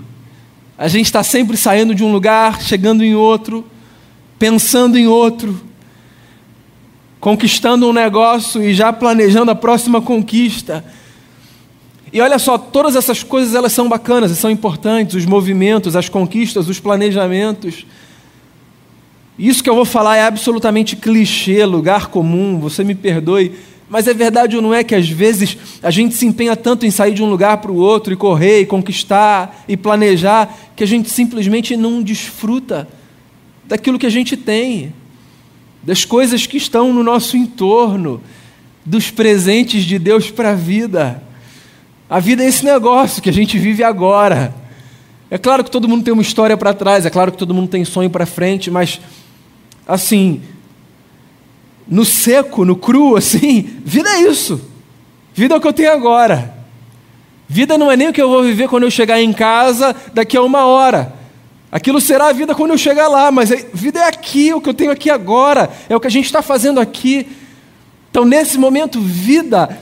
A 0.76 0.88
gente 0.88 1.06
está 1.06 1.22
sempre 1.22 1.56
saindo 1.56 1.94
de 1.94 2.02
um 2.02 2.12
lugar, 2.12 2.60
chegando 2.60 3.04
em 3.04 3.14
outro, 3.14 3.64
pensando 4.38 4.98
em 4.98 5.06
outro 5.06 5.72
conquistando 7.22 7.88
um 7.88 7.92
negócio 7.92 8.60
e 8.60 8.74
já 8.74 8.92
planejando 8.92 9.52
a 9.52 9.54
próxima 9.54 10.02
conquista. 10.02 10.84
E 12.12 12.20
olha 12.20 12.36
só, 12.36 12.58
todas 12.58 12.96
essas 12.96 13.22
coisas 13.22 13.54
elas 13.54 13.72
são 13.72 13.88
bacanas, 13.88 14.32
são 14.32 14.50
importantes, 14.50 15.14
os 15.14 15.24
movimentos, 15.24 15.94
as 15.94 16.08
conquistas, 16.08 16.68
os 16.68 16.80
planejamentos. 16.80 17.86
Isso 19.38 19.62
que 19.62 19.70
eu 19.70 19.76
vou 19.76 19.84
falar 19.84 20.16
é 20.16 20.24
absolutamente 20.24 20.96
clichê, 20.96 21.64
lugar 21.64 22.08
comum, 22.08 22.58
você 22.58 22.82
me 22.82 22.96
perdoe, 22.96 23.54
mas 23.92 24.08
é 24.08 24.14
verdade 24.14 24.56
ou 24.56 24.62
não 24.62 24.72
é 24.72 24.82
que 24.82 24.94
às 24.94 25.06
vezes 25.06 25.58
a 25.82 25.90
gente 25.90 26.14
se 26.14 26.24
empenha 26.24 26.56
tanto 26.56 26.86
em 26.86 26.90
sair 26.90 27.12
de 27.12 27.22
um 27.22 27.28
lugar 27.28 27.58
para 27.58 27.70
o 27.70 27.76
outro 27.76 28.10
e 28.10 28.16
correr 28.16 28.60
e 28.60 28.64
conquistar 28.64 29.64
e 29.68 29.76
planejar 29.76 30.72
que 30.74 30.82
a 30.82 30.86
gente 30.86 31.10
simplesmente 31.10 31.76
não 31.76 32.02
desfruta 32.02 32.88
daquilo 33.66 33.98
que 33.98 34.06
a 34.06 34.10
gente 34.10 34.34
tem 34.34 34.94
das 35.82 36.06
coisas 36.06 36.46
que 36.46 36.56
estão 36.56 36.90
no 36.90 37.02
nosso 37.02 37.36
entorno, 37.36 38.22
dos 38.82 39.10
presentes 39.10 39.84
de 39.84 39.98
Deus 39.98 40.30
para 40.30 40.52
a 40.52 40.54
vida. 40.54 41.22
A 42.08 42.18
vida 42.18 42.42
é 42.42 42.48
esse 42.48 42.64
negócio 42.64 43.20
que 43.20 43.28
a 43.28 43.32
gente 43.32 43.58
vive 43.58 43.84
agora. 43.84 44.54
É 45.30 45.36
claro 45.36 45.62
que 45.62 45.70
todo 45.70 45.86
mundo 45.86 46.02
tem 46.02 46.14
uma 46.14 46.22
história 46.22 46.56
para 46.56 46.72
trás, 46.72 47.04
é 47.04 47.10
claro 47.10 47.30
que 47.30 47.36
todo 47.36 47.52
mundo 47.52 47.68
tem 47.68 47.84
sonho 47.84 48.08
para 48.08 48.24
frente, 48.24 48.70
mas 48.70 49.02
assim, 49.86 50.40
no 51.88 52.04
seco, 52.04 52.64
no 52.64 52.76
cru, 52.76 53.16
assim, 53.16 53.68
vida 53.84 54.08
é 54.08 54.22
isso. 54.22 54.60
Vida 55.34 55.54
é 55.54 55.56
o 55.56 55.60
que 55.60 55.66
eu 55.66 55.72
tenho 55.72 55.92
agora. 55.92 56.54
Vida 57.48 57.76
não 57.76 57.90
é 57.90 57.96
nem 57.96 58.08
o 58.08 58.12
que 58.12 58.22
eu 58.22 58.28
vou 58.28 58.42
viver 58.42 58.68
quando 58.68 58.84
eu 58.84 58.90
chegar 58.90 59.20
em 59.20 59.32
casa 59.32 59.94
daqui 60.14 60.36
a 60.36 60.42
uma 60.42 60.64
hora. 60.64 61.14
Aquilo 61.70 62.00
será 62.00 62.28
a 62.28 62.32
vida 62.32 62.54
quando 62.54 62.72
eu 62.72 62.78
chegar 62.78 63.08
lá, 63.08 63.30
mas 63.30 63.50
a 63.50 63.56
vida 63.72 64.00
é 64.00 64.08
aqui, 64.08 64.52
o 64.52 64.60
que 64.60 64.68
eu 64.68 64.74
tenho 64.74 64.90
aqui 64.90 65.08
agora, 65.08 65.70
é 65.88 65.96
o 65.96 66.00
que 66.00 66.06
a 66.06 66.10
gente 66.10 66.26
está 66.26 66.42
fazendo 66.42 66.78
aqui. 66.78 67.26
Então, 68.10 68.26
nesse 68.26 68.58
momento, 68.58 69.00
vida, 69.00 69.78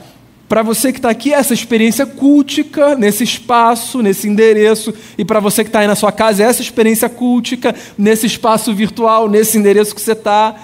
para 0.47 0.63
você 0.63 0.91
que 0.93 0.99
está 0.99 1.09
aqui, 1.09 1.33
é 1.33 1.37
essa 1.37 1.53
experiência 1.53 2.05
cultica, 2.05 2.95
nesse 2.95 3.25
espaço, 3.25 4.01
nesse 4.01 4.27
endereço, 4.27 4.93
e 5.17 5.25
para 5.25 5.41
você 5.41 5.63
que 5.63 5.69
está 5.69 5.79
aí 5.79 5.87
na 5.87 5.95
sua 5.95 6.13
casa, 6.13 6.43
é 6.43 6.45
essa 6.45 6.61
experiência 6.61 7.09
cultica, 7.09 7.75
nesse 7.97 8.25
espaço 8.25 8.73
virtual, 8.73 9.29
nesse 9.29 9.57
endereço 9.57 9.93
que 9.93 10.01
você 10.01 10.13
está. 10.13 10.55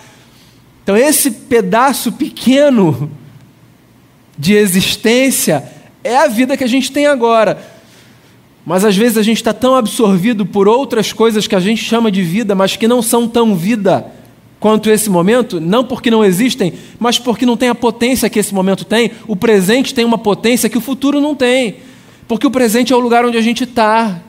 Então, 0.88 0.96
esse 0.96 1.32
pedaço 1.32 2.14
pequeno 2.14 3.12
de 4.38 4.54
existência 4.54 5.70
é 6.02 6.16
a 6.16 6.28
vida 6.28 6.56
que 6.56 6.64
a 6.64 6.68
gente 6.68 6.94
tem 6.94 7.06
agora. 7.06 7.62
Mas 8.66 8.86
às 8.86 8.96
vezes 8.96 9.18
a 9.18 9.22
gente 9.22 9.36
está 9.36 9.52
tão 9.52 9.76
absorvido 9.76 10.46
por 10.46 10.66
outras 10.66 11.12
coisas 11.12 11.46
que 11.46 11.56
a 11.56 11.60
gente 11.60 11.84
chama 11.84 12.10
de 12.10 12.24
vida, 12.24 12.56
mas 12.56 12.78
que 12.78 12.88
não 12.88 13.02
são 13.02 13.28
tão 13.28 13.54
vida 13.54 14.06
quanto 14.62 14.90
esse 14.90 15.10
momento, 15.10 15.60
não 15.60 15.84
porque 15.84 16.10
não 16.10 16.24
existem, 16.24 16.72
mas 16.98 17.20
porque 17.20 17.46
não 17.46 17.58
tem 17.58 17.68
a 17.68 17.76
potência 17.76 18.30
que 18.30 18.40
esse 18.40 18.56
momento 18.56 18.86
tem. 18.86 19.12
O 19.28 19.36
presente 19.36 19.94
tem 19.94 20.06
uma 20.06 20.18
potência 20.18 20.70
que 20.70 20.78
o 20.78 20.82
futuro 20.82 21.20
não 21.20 21.36
tem, 21.36 21.80
porque 22.30 22.48
o 22.48 22.52
presente 22.52 22.94
é 22.94 22.96
o 22.96 23.00
lugar 23.00 23.26
onde 23.26 23.38
a 23.38 23.42
gente 23.42 23.66
está. 23.66 24.22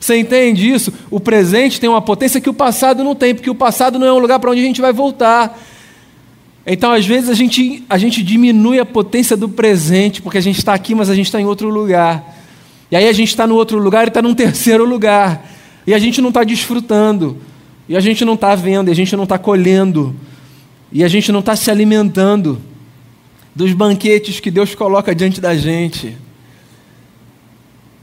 Você 0.00 0.16
entende 0.16 0.68
isso? 0.68 0.92
O 1.08 1.20
presente 1.20 1.78
tem 1.78 1.88
uma 1.88 2.02
potência 2.02 2.40
que 2.40 2.50
o 2.50 2.54
passado 2.54 3.04
não 3.04 3.14
tem, 3.14 3.32
porque 3.32 3.48
o 3.48 3.54
passado 3.54 3.96
não 3.96 4.08
é 4.08 4.12
um 4.12 4.18
lugar 4.18 4.40
para 4.40 4.50
onde 4.50 4.60
a 4.60 4.64
gente 4.64 4.80
vai 4.80 4.92
voltar. 4.92 5.56
Então, 6.66 6.92
às 6.92 7.04
vezes, 7.04 7.28
a 7.28 7.34
gente, 7.34 7.84
a 7.88 7.98
gente 7.98 8.22
diminui 8.22 8.78
a 8.78 8.86
potência 8.86 9.36
do 9.36 9.48
presente, 9.48 10.22
porque 10.22 10.38
a 10.38 10.40
gente 10.40 10.58
está 10.58 10.72
aqui, 10.72 10.94
mas 10.94 11.10
a 11.10 11.14
gente 11.14 11.26
está 11.26 11.40
em 11.40 11.44
outro 11.44 11.68
lugar. 11.68 12.34
E 12.90 12.96
aí 12.96 13.08
a 13.08 13.12
gente 13.12 13.28
está 13.28 13.46
no 13.46 13.54
outro 13.54 13.78
lugar 13.78 14.06
e 14.06 14.08
está 14.08 14.22
num 14.22 14.32
terceiro 14.36 14.84
lugar. 14.84 15.46
E 15.86 15.92
a 15.92 15.98
gente 15.98 16.22
não 16.22 16.28
está 16.30 16.42
desfrutando. 16.42 17.38
E 17.88 17.96
a 17.96 18.00
gente 18.00 18.24
não 18.24 18.34
está 18.34 18.54
vendo, 18.54 18.88
e 18.88 18.90
a 18.92 18.94
gente 18.94 19.14
não 19.14 19.24
está 19.24 19.38
colhendo. 19.38 20.14
E 20.90 21.04
a 21.04 21.08
gente 21.08 21.30
não 21.30 21.40
está 21.40 21.54
se 21.54 21.70
alimentando 21.70 22.58
dos 23.54 23.72
banquetes 23.72 24.40
que 24.40 24.50
Deus 24.50 24.74
coloca 24.74 25.14
diante 25.14 25.40
da 25.40 25.54
gente. 25.54 26.16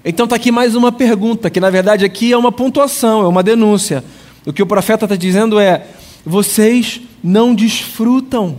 Então 0.04 0.24
está 0.24 0.36
aqui 0.36 0.52
mais 0.52 0.76
uma 0.76 0.92
pergunta, 0.92 1.50
que 1.50 1.60
na 1.60 1.70
verdade 1.70 2.06
aqui 2.06 2.32
é 2.32 2.38
uma 2.38 2.52
pontuação, 2.52 3.24
é 3.24 3.28
uma 3.28 3.44
denúncia. 3.44 4.04
O 4.46 4.54
que 4.54 4.62
o 4.62 4.66
profeta 4.66 5.06
está 5.06 5.16
dizendo 5.16 5.60
é: 5.60 5.86
vocês 6.26 7.02
não 7.24 7.54
desfrutam 7.54 8.58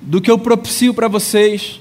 do 0.00 0.20
que 0.20 0.30
eu 0.30 0.38
propicio 0.38 0.92
para 0.92 1.08
vocês. 1.08 1.80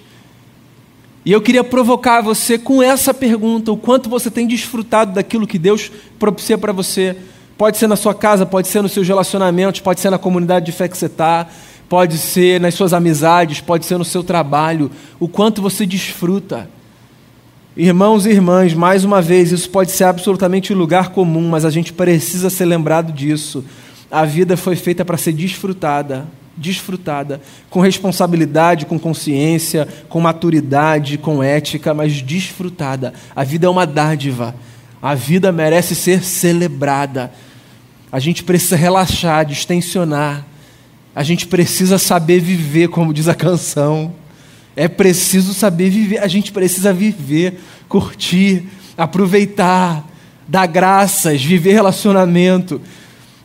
E 1.24 1.32
eu 1.32 1.42
queria 1.42 1.64
provocar 1.64 2.22
você 2.22 2.58
com 2.58 2.82
essa 2.82 3.14
pergunta: 3.14 3.72
o 3.72 3.78
quanto 3.78 4.10
você 4.10 4.32
tem 4.32 4.48
desfrutado 4.48 5.14
daquilo 5.14 5.48
que 5.48 5.60
Deus 5.60 5.92
propicia 6.18 6.58
para 6.58 6.74
você? 6.74 7.16
Pode 7.58 7.78
ser 7.78 7.88
na 7.88 7.96
sua 7.96 8.14
casa, 8.14 8.46
pode 8.46 8.68
ser 8.68 8.82
nos 8.82 8.92
seus 8.92 9.08
relacionamentos, 9.08 9.82
pode 9.82 10.00
ser 10.00 10.10
na 10.10 10.18
comunidade 10.18 10.66
de 10.66 10.72
fé 10.72 10.88
que 10.88 10.98
você 10.98 11.06
está, 11.06 11.48
pode 11.88 12.18
ser 12.18 12.60
nas 12.60 12.74
suas 12.74 12.92
amizades, 12.92 13.62
pode 13.62 13.86
ser 13.86 13.98
no 13.98 14.06
seu 14.06 14.24
trabalho. 14.24 14.90
O 15.20 15.28
quanto 15.28 15.62
você 15.62 15.86
desfruta. 15.86 16.68
Irmãos 17.78 18.26
e 18.26 18.30
irmãs, 18.32 18.74
mais 18.74 19.06
uma 19.06 19.22
vez, 19.22 19.52
isso 19.52 19.70
pode 19.70 19.92
ser 19.92 20.04
absolutamente 20.04 20.74
lugar 20.74 21.10
comum, 21.10 21.48
mas 21.48 21.64
a 21.64 21.70
gente 21.70 21.94
precisa 21.94 22.50
ser 22.50 22.66
lembrado 22.66 23.14
disso. 23.14 23.64
A 24.12 24.26
vida 24.26 24.58
foi 24.58 24.76
feita 24.76 25.06
para 25.06 25.17
ser 25.17 25.32
desfrutada 25.32 26.28
desfrutada, 26.62 27.41
com 27.69 27.80
responsabilidade, 27.80 28.86
com 28.86 29.00
consciência, 29.00 29.88
com 30.10 30.19
maturidade, 30.19 31.17
com 31.17 31.41
ética, 31.41 31.93
mas 31.93 32.21
desfrutada. 32.21 33.13
A 33.36 33.43
vida 33.43 33.67
é 33.67 33.69
uma 33.69 33.88
dádiva. 33.88 34.56
A 35.02 35.15
vida 35.15 35.52
merece 35.52 35.95
ser 35.95 36.24
celebrada. 36.24 37.32
A 38.12 38.19
gente 38.19 38.43
precisa 38.43 38.76
relaxar, 38.76 39.45
distensionar. 39.45 40.45
A 41.15 41.24
gente 41.24 41.47
precisa 41.47 41.97
saber 41.97 42.39
viver, 42.39 42.89
como 42.89 43.13
diz 43.13 43.28
a 43.28 43.34
canção. 43.34 44.13
É 44.76 44.88
preciso 44.88 45.54
saber 45.54 45.89
viver. 45.89 46.19
A 46.19 46.28
gente 46.28 46.52
precisa 46.52 46.93
viver, 46.93 47.60
curtir, 47.89 48.65
aproveitar, 48.97 50.08
dar 50.47 50.67
graças, 50.67 51.43
viver 51.43 51.74
relacionamento 51.74 52.80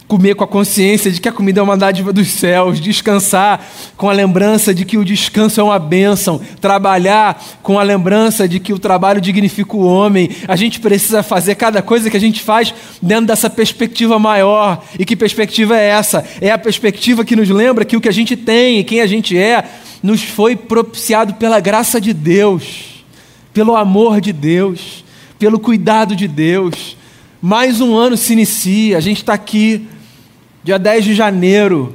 comer 0.09 0.37
com 0.37 0.45
a 0.45 0.47
consciência 0.47 1.11
de 1.11 1.21
que 1.21 1.29
a 1.29 1.33
comida 1.33 1.61
é 1.61 1.63
uma 1.63 1.77
dádiva 1.77 2.13
dos 2.13 2.29
céus, 2.29 2.81
descansar 2.81 3.67
com 3.97 4.09
a 4.09 4.13
lembrança 4.13 4.73
de 4.73 4.85
que 4.85 4.97
o 4.97 5.05
descanso 5.05 5.61
é 5.61 5.65
uma 5.65 5.79
bênção, 5.79 6.41
trabalhar 6.61 7.43
com 7.63 7.79
a 7.79 7.83
lembrança 7.83 8.47
de 8.47 8.61
que 8.61 8.73
o 8.73 8.79
trabalho 8.79 9.21
dignifica 9.21 9.77
o 9.77 9.85
homem. 9.85 10.31
A 10.47 10.55
gente 10.55 10.79
precisa 10.79 11.23
fazer 11.23 11.57
cada 11.57 11.83
coisa 11.83 12.09
que 12.09 12.17
a 12.17 12.21
gente 12.21 12.41
faz 12.41 12.73
dentro 13.03 13.27
dessa 13.27 13.51
perspectiva 13.51 14.19
maior. 14.19 14.85
E 14.99 15.05
que 15.05 15.17
perspectiva 15.17 15.77
é 15.77 15.89
essa? 15.89 16.25
É 16.41 16.51
a 16.51 16.59
perspectiva 16.59 17.25
que 17.25 17.35
nos 17.35 17.49
lembra 17.49 17.85
que 17.85 17.97
o 17.97 18.01
que 18.01 18.09
a 18.09 18.13
gente 18.13 18.37
tem 18.37 18.79
e 18.79 18.85
quem 18.85 19.01
a 19.01 19.07
gente 19.07 19.37
é 19.37 19.65
nos 20.03 20.23
foi 20.23 20.55
propiciado 20.55 21.35
pela 21.35 21.59
graça 21.59 22.01
de 22.01 22.13
Deus, 22.13 23.05
pelo 23.53 23.75
amor 23.75 24.21
de 24.21 24.33
Deus, 24.33 25.05
pelo 25.37 25.59
cuidado 25.59 26.15
de 26.15 26.29
Deus. 26.29 26.97
Mais 27.43 27.81
um 27.81 27.97
ano 27.97 28.17
se 28.17 28.33
inicia, 28.33 28.97
a 28.99 29.01
gente 29.01 29.19
está 29.19 29.35
aqui 29.35 29.89
dia 30.67 30.81
10 30.81 31.05
de 31.05 31.15
janeiro. 31.15 31.95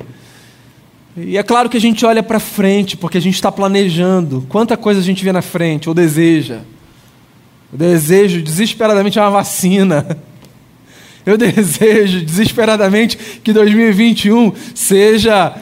E 1.18 1.38
é 1.38 1.44
claro 1.44 1.70
que 1.70 1.76
a 1.76 1.82
gente 1.82 2.06
olha 2.06 2.24
para 2.24 2.40
frente, 2.40 2.96
porque 2.96 3.18
a 3.18 3.22
gente 3.22 3.36
está 3.36 3.52
planejando. 3.52 4.46
Quanta 4.48 4.78
coisa 4.78 5.02
a 5.02 5.04
gente 5.04 5.26
vê 5.26 5.32
na 5.34 5.42
frente, 5.42 5.90
ou 5.90 5.94
deseja. 5.94 6.62
Eu 7.70 7.78
desejo 7.78 8.42
desesperadamente 8.42 9.20
uma 9.20 9.30
vacina. 9.30 10.18
Eu 11.24 11.38
desejo 11.38 12.26
desesperadamente 12.26 13.16
que 13.44 13.54
2021 13.54 14.54
seja 14.74 15.54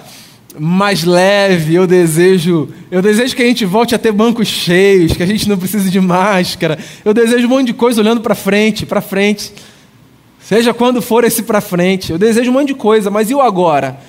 mais 0.57 1.03
leve. 1.03 1.75
Eu 1.75 1.85
desejo, 1.85 2.69
eu 2.89 3.01
desejo 3.01 3.35
que 3.35 3.43
a 3.43 3.45
gente 3.45 3.65
volte 3.65 3.93
a 3.93 3.99
ter 3.99 4.13
bancos 4.13 4.47
cheios, 4.47 5.11
que 5.11 5.21
a 5.21 5.25
gente 5.25 5.49
não 5.49 5.57
precise 5.57 5.89
de 5.89 5.99
máscara. 5.99 6.79
Eu 7.03 7.13
desejo 7.13 7.45
um 7.45 7.49
monte 7.49 7.67
de 7.67 7.73
coisa 7.73 7.99
olhando 7.99 8.21
para 8.21 8.35
frente, 8.35 8.85
para 8.85 9.01
frente. 9.01 9.51
Seja 10.49 10.73
quando 10.73 10.99
for 10.99 11.23
esse 11.23 11.43
para 11.43 11.61
frente. 11.61 12.11
Eu 12.11 12.17
desejo 12.17 12.49
um 12.49 12.53
monte 12.55 12.69
de 12.69 12.73
coisa, 12.73 13.11
mas 13.11 13.29
e 13.29 13.35
o 13.35 13.39
agora? 13.39 13.99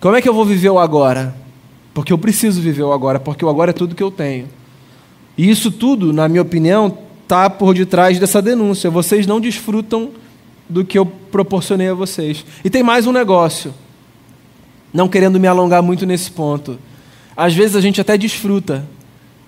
Como 0.00 0.14
é 0.14 0.22
que 0.22 0.28
eu 0.28 0.32
vou 0.32 0.44
viver 0.44 0.70
o 0.70 0.78
agora? 0.78 1.34
Porque 1.92 2.12
eu 2.12 2.18
preciso 2.18 2.60
viver 2.60 2.84
o 2.84 2.92
agora, 2.92 3.18
porque 3.18 3.44
o 3.44 3.48
agora 3.48 3.70
é 3.70 3.72
tudo 3.72 3.92
que 3.92 4.02
eu 4.02 4.12
tenho. 4.12 4.46
E 5.36 5.50
isso 5.50 5.72
tudo, 5.72 6.12
na 6.12 6.28
minha 6.28 6.40
opinião, 6.40 6.96
está 7.20 7.50
por 7.50 7.74
detrás 7.74 8.16
dessa 8.20 8.40
denúncia. 8.40 8.88
Vocês 8.88 9.26
não 9.26 9.40
desfrutam 9.40 10.12
do 10.68 10.84
que 10.84 10.96
eu 10.96 11.04
proporcionei 11.04 11.88
a 11.88 11.94
vocês. 11.94 12.46
E 12.64 12.70
tem 12.70 12.84
mais 12.84 13.04
um 13.08 13.12
negócio. 13.12 13.74
Não 14.94 15.08
querendo 15.08 15.40
me 15.40 15.48
alongar 15.48 15.82
muito 15.82 16.06
nesse 16.06 16.30
ponto. 16.30 16.78
Às 17.36 17.54
vezes 17.54 17.74
a 17.74 17.80
gente 17.80 18.00
até 18.00 18.16
desfruta, 18.16 18.86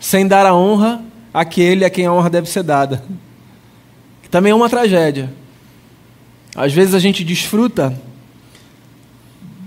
sem 0.00 0.26
dar 0.26 0.46
a 0.46 0.52
honra 0.52 1.00
àquele 1.32 1.84
a 1.84 1.90
quem 1.90 2.06
a 2.06 2.12
honra 2.12 2.28
deve 2.28 2.50
ser 2.50 2.64
dada. 2.64 3.04
Que 4.20 4.28
também 4.28 4.50
é 4.50 4.54
uma 4.56 4.68
tragédia. 4.68 5.30
Às 6.58 6.72
vezes 6.72 6.92
a 6.92 6.98
gente 6.98 7.22
desfruta 7.22 7.96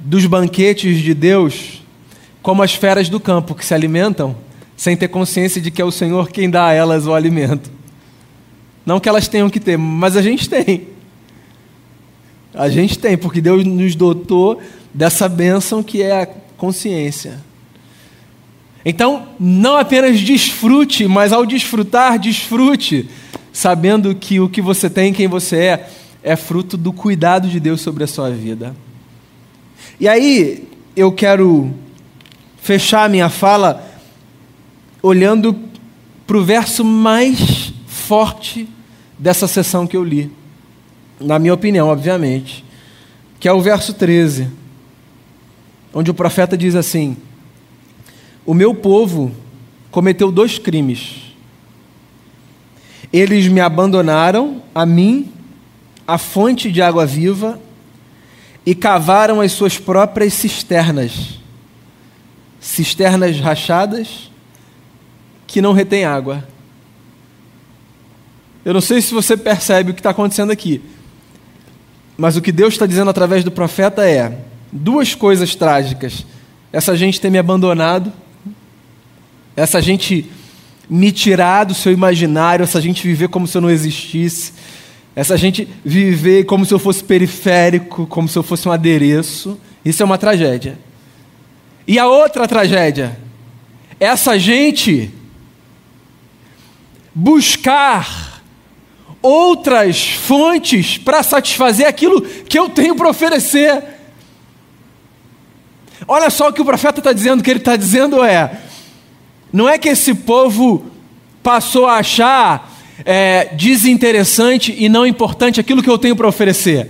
dos 0.04 0.26
banquetes 0.26 0.98
de 0.98 1.14
Deus 1.14 1.82
como 2.42 2.62
as 2.62 2.74
feras 2.74 3.08
do 3.08 3.18
campo 3.18 3.56
que 3.56 3.64
se 3.64 3.74
alimentam 3.74 4.36
sem 4.76 4.98
ter 4.98 5.08
consciência 5.08 5.62
de 5.62 5.72
que 5.72 5.82
é 5.82 5.86
o 5.86 5.92
Senhor 5.92 6.30
quem 6.30 6.50
dá 6.50 6.66
a 6.66 6.74
elas 6.74 7.08
o 7.08 7.14
alimento. 7.14 7.72
Não 8.86 9.00
que 9.00 9.08
elas 9.08 9.30
tenham 9.30 9.50
que 9.50 9.58
ter, 9.58 9.78
mas 9.78 10.18
a 10.18 10.22
gente 10.22 10.50
tem. 10.50 10.90
A 12.54 12.68
gente 12.68 13.00
tem, 13.00 13.18
porque 13.18 13.40
Deus 13.40 13.64
nos 13.64 13.96
dotou 13.96 14.62
dessa 14.94 15.30
bênção 15.30 15.82
que 15.82 16.02
é 16.02 16.24
a 16.24 16.26
consciência. 16.58 17.40
Então, 18.84 19.30
não 19.40 19.78
apenas 19.78 20.20
desfrute, 20.20 21.08
mas 21.08 21.32
ao 21.32 21.46
desfrutar, 21.46 22.20
desfrute, 22.20 23.10
sabendo 23.54 24.14
que 24.14 24.42
o 24.42 24.50
que 24.50 24.62
você 24.62 24.90
tem, 24.90 25.14
quem 25.14 25.30
você 25.30 25.56
é, 25.58 25.90
é 26.24 26.36
fruto 26.36 26.78
do 26.78 26.94
cuidado 26.94 27.48
de 27.48 27.60
Deus 27.60 27.82
sobre 27.82 28.04
a 28.04 28.08
sua 28.08 28.30
vida. 28.30 28.76
E 30.00 30.08
aí, 30.08 30.68
eu 30.96 31.12
quero 31.12 31.74
fechar 32.58 33.06
a 33.06 33.10
minha 33.10 33.30
fala 33.30 33.88
olhando 35.02 35.58
para 36.28 36.38
o 36.38 36.44
verso 36.44 36.86
mais 36.86 37.74
forte 37.88 38.68
dessa 39.18 39.48
sessão 39.48 39.88
que 39.88 39.98
eu 39.98 40.04
li, 40.04 40.32
na 41.20 41.40
minha 41.40 41.54
opinião, 41.54 41.88
obviamente, 41.88 42.64
que 43.40 43.48
é 43.48 43.54
o 43.54 43.62
verso 43.62 43.94
13, 43.94 44.48
onde 45.94 46.12
o 46.12 46.14
profeta 46.14 46.58
diz 46.58 46.76
assim: 46.76 47.18
O 48.46 48.54
meu 48.54 48.74
povo 48.74 49.32
cometeu 49.90 50.32
dois 50.32 50.58
crimes. 50.58 51.34
Eles 53.12 53.48
me 53.48 53.60
abandonaram, 53.60 54.62
a 54.74 54.86
mim, 54.86 55.32
a 56.12 56.18
fonte 56.18 56.70
de 56.70 56.82
água 56.82 57.06
viva, 57.06 57.58
e 58.66 58.76
cavaram 58.76 59.40
as 59.40 59.54
suas 59.54 59.78
próprias 59.78 60.34
cisternas, 60.34 61.40
cisternas 62.60 63.40
rachadas 63.40 64.30
que 65.48 65.62
não 65.62 65.72
retém 65.72 66.04
água. 66.04 66.46
Eu 68.66 68.74
não 68.74 68.82
sei 68.82 69.02
se 69.02 69.14
você 69.14 69.38
percebe 69.38 69.92
o 69.92 69.94
que 69.94 70.02
está 70.02 70.10
acontecendo 70.10 70.52
aqui, 70.52 70.82
mas 72.18 72.36
o 72.36 72.42
que 72.42 72.52
Deus 72.52 72.74
está 72.74 72.86
dizendo 72.86 73.10
através 73.10 73.46
do 73.46 73.50
profeta 73.50 74.06
é 74.06 74.38
duas 74.70 75.16
coisas 75.16 75.56
trágicas: 75.56 76.26
essa 76.74 76.94
gente 76.96 77.22
ter 77.22 77.30
me 77.30 77.38
abandonado, 77.38 78.12
essa 79.56 79.82
gente 79.82 80.30
me 80.90 81.10
tirar 81.12 81.64
do 81.64 81.74
seu 81.74 81.94
imaginário, 81.94 82.64
essa 82.64 82.82
gente 82.82 83.02
viver 83.08 83.30
como 83.30 83.48
se 83.48 83.58
eu 83.58 83.62
não 83.62 83.70
existisse, 83.70 84.52
essa 85.16 85.38
gente 85.38 85.68
viver 85.84 86.46
como 86.46 86.66
se 86.66 86.74
eu 86.74 86.80
fosse 86.80 87.04
periférico, 87.04 88.08
como 88.08 88.28
se 88.28 88.38
eu 88.38 88.44
fosse 88.44 88.68
um 88.68 88.72
adereço. 88.72 89.60
Isso 89.84 90.02
é 90.02 90.06
uma 90.06 90.18
tragédia. 90.18 90.80
E 91.88 92.00
a 92.00 92.08
outra 92.08 92.48
tragédia, 92.48 93.18
essa 94.00 94.40
gente 94.40 95.12
buscar 97.14 98.42
outras 99.22 100.12
fontes 100.12 100.98
para 100.98 101.22
satisfazer 101.22 101.88
aquilo 101.88 102.22
que 102.22 102.58
eu 102.58 102.70
tenho 102.70 102.96
para 102.96 103.10
oferecer. 103.10 103.84
Olha 106.08 106.30
só 106.30 106.50
o 106.50 106.54
que 106.54 106.62
o 106.62 106.66
profeta 106.66 107.00
está 107.00 107.12
dizendo: 107.12 107.42
o 107.42 107.44
que 107.44 107.50
ele 107.50 107.60
está 107.60 107.76
dizendo 107.76 108.24
é, 108.24 108.60
não 109.52 109.68
é 109.68 109.78
que 109.78 109.90
esse 109.90 110.14
povo 110.14 110.86
passou 111.44 111.86
a 111.86 111.98
achar 111.98 112.71
é, 113.06 113.50
desinteressante 113.54 114.76
e 114.78 114.90
não 114.90 115.06
importante 115.06 115.60
aquilo 115.60 115.84
que 115.84 115.90
eu 115.90 115.98
tenho 115.98 116.16
para 116.16 116.28
oferecer. 116.28 116.90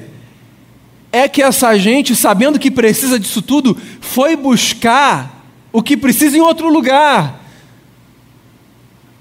É 1.12 1.28
que 1.28 1.42
essa 1.42 1.78
gente, 1.78 2.16
sabendo 2.16 2.60
que 2.60 2.72
precisa 2.72 3.20
disso 3.20 3.42
tudo, 3.42 3.78
foi 4.00 4.36
buscar 4.36 5.46
o 5.72 5.82
que 5.82 5.98
precisa 5.98 6.38
em 6.38 6.42
outro 6.42 6.70
lugar. 6.70 7.42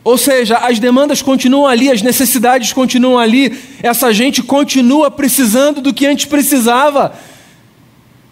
Ou 0.03 0.17
seja, 0.17 0.57
as 0.59 0.79
demandas 0.79 1.21
continuam 1.21 1.67
ali, 1.67 1.91
as 1.91 2.01
necessidades 2.01 2.73
continuam 2.73 3.19
ali, 3.19 3.59
essa 3.83 4.13
gente 4.13 4.43
continua 4.43 5.11
precisando 5.11 5.81
do 5.81 5.93
que 5.93 6.07
antes 6.07 6.25
precisava. 6.25 7.13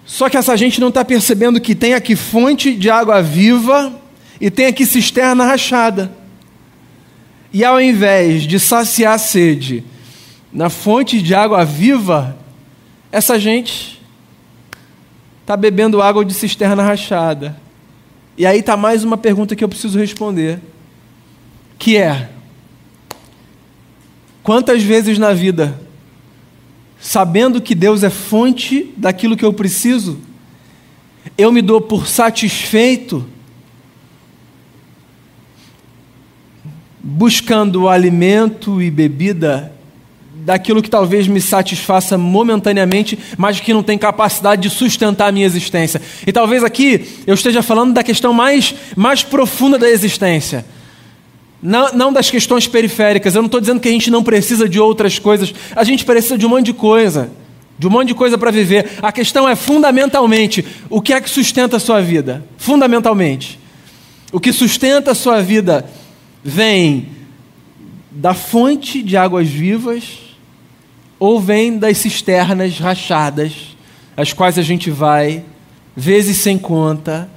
Só 0.07 0.31
que 0.31 0.39
essa 0.39 0.57
gente 0.57 0.81
não 0.81 0.89
está 0.89 1.05
percebendo 1.05 1.61
que 1.61 1.75
tem 1.75 1.93
aqui 1.93 2.17
fonte 2.17 2.75
de 2.75 2.89
água 2.89 3.21
viva 3.23 3.93
e 4.41 4.51
tem 4.51 4.67
aqui 4.67 4.87
cisterna 4.87 5.45
rachada. 5.45 6.18
E 7.53 7.65
ao 7.65 7.81
invés 7.81 8.43
de 8.43 8.59
saciar 8.61 9.15
a 9.15 9.19
sede 9.19 9.85
na 10.53 10.69
fonte 10.69 11.23
de 11.23 11.35
água 11.35 11.65
viva, 11.65 12.37
essa 13.11 13.39
gente 13.39 14.03
está 15.41 15.57
bebendo 15.57 16.03
água 16.03 16.25
de 16.25 16.35
cisterna 16.35 16.83
rachada. 16.83 17.59
E 18.37 18.47
aí 18.47 18.61
está 18.61 18.77
mais 18.77 19.03
uma 19.03 19.17
pergunta 19.17 19.57
que 19.57 19.65
eu 19.65 19.69
preciso 19.69 19.99
responder 19.99 20.61
que 21.79 21.97
é: 21.97 22.29
quantas 24.43 24.83
vezes 24.83 25.19
na 25.19 25.33
vida, 25.33 25.81
sabendo 27.01 27.61
que 27.61 27.75
Deus 27.75 28.03
é 28.03 28.11
fonte 28.11 28.93
daquilo 28.97 29.37
que 29.37 29.45
eu 29.45 29.53
preciso, 29.53 30.19
eu 31.37 31.53
me 31.53 31.63
dou 31.63 31.81
por 31.81 32.07
satisfeito, 32.07 33.25
buscando 37.09 37.89
alimento 37.89 38.83
e 38.83 38.91
bebida 38.91 39.73
daquilo 40.45 40.83
que 40.83 40.91
talvez 40.91 41.27
me 41.27 41.41
satisfaça 41.41 42.17
momentaneamente, 42.17 43.19
mas 43.37 43.61
que 43.61 43.73
não 43.73 43.83
tem 43.83 43.99
capacidade 43.99 44.63
de 44.63 44.71
sustentar 44.71 45.29
a 45.29 45.33
minha 45.33 45.47
existência. 45.47 46.01
E 46.27 46.33
talvez 46.33 46.65
aqui 46.65 47.23
eu 47.27 47.35
esteja 47.35 47.63
falando 47.63 47.93
da 47.93 48.03
questão 48.03 48.33
mais, 48.33 48.75
mais 48.97 49.23
profunda 49.23 49.79
da 49.79 49.89
existência 49.89 50.65
não, 51.63 51.93
não 51.93 52.13
das 52.13 52.31
questões 52.31 52.67
periféricas. 52.67 53.35
Eu 53.35 53.43
não 53.43 53.47
estou 53.47 53.61
dizendo 53.61 53.81
que 53.81 53.89
a 53.89 53.93
gente 53.93 54.11
não 54.11 54.23
precisa 54.23 54.69
de 54.69 54.79
outras 54.79 55.19
coisas. 55.19 55.53
A 55.75 55.85
gente 55.85 56.05
precisa 56.05 56.39
de 56.39 56.47
um 56.47 56.49
monte 56.49 56.67
de 56.67 56.73
coisa. 56.73 57.31
De 57.79 57.87
um 57.87 57.91
monte 57.91 58.09
de 58.09 58.15
coisa 58.15 58.39
para 58.39 58.51
viver. 58.51 58.99
A 59.03 59.13
questão 59.13 59.49
é 59.49 59.57
fundamentalmente 59.57 60.65
o 60.89 61.01
que 61.01 61.13
é 61.13 61.21
que 61.21 61.29
sustenta 61.29 61.77
a 61.77 61.81
sua 61.81 62.01
vida. 62.01 62.45
Fundamentalmente. 62.57 63.59
O 64.33 64.39
que 64.39 64.53
sustenta 64.53 65.13
a 65.13 65.15
sua 65.15 65.41
vida 65.43 65.85
vem 66.43 67.09
da 68.11 68.35
fonte 68.35 69.03
de 69.03 69.17
águas 69.17 69.49
vivas 69.49 70.37
ou 71.19 71.41
vem 71.41 71.79
das 71.79 71.99
cisternas 71.99 72.79
rachadas, 72.79 73.77
as 74.17 74.33
quais 74.33 74.59
a 74.59 74.63
gente 74.63 74.91
vai, 74.91 75.45
vezes 75.97 76.37
sem 76.39 76.59
conta, 76.59 77.29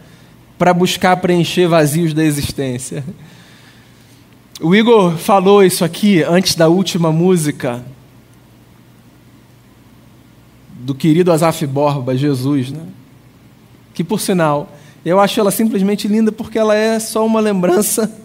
para 0.57 0.73
buscar 0.73 1.17
preencher 1.17 1.67
vazios 1.67 2.13
da 2.13 2.23
existência. 2.23 3.03
O 4.59 4.75
Igor 4.75 5.17
falou 5.17 5.63
isso 5.63 5.83
aqui 5.83 6.21
antes 6.21 6.53
da 6.53 6.67
última 6.67 7.11
música 7.11 7.83
do 10.81 10.93
querido 10.93 11.31
Azaf 11.31 11.65
Borba, 11.65 12.15
Jesus, 12.15 12.71
né? 12.71 12.83
Que 13.93 14.03
por 14.03 14.19
sinal, 14.19 14.71
eu 15.03 15.19
acho 15.19 15.39
ela 15.39 15.51
simplesmente 15.51 16.07
linda 16.07 16.31
porque 16.31 16.59
ela 16.59 16.75
é 16.75 16.99
só 16.99 17.25
uma 17.25 17.39
lembrança 17.39 18.20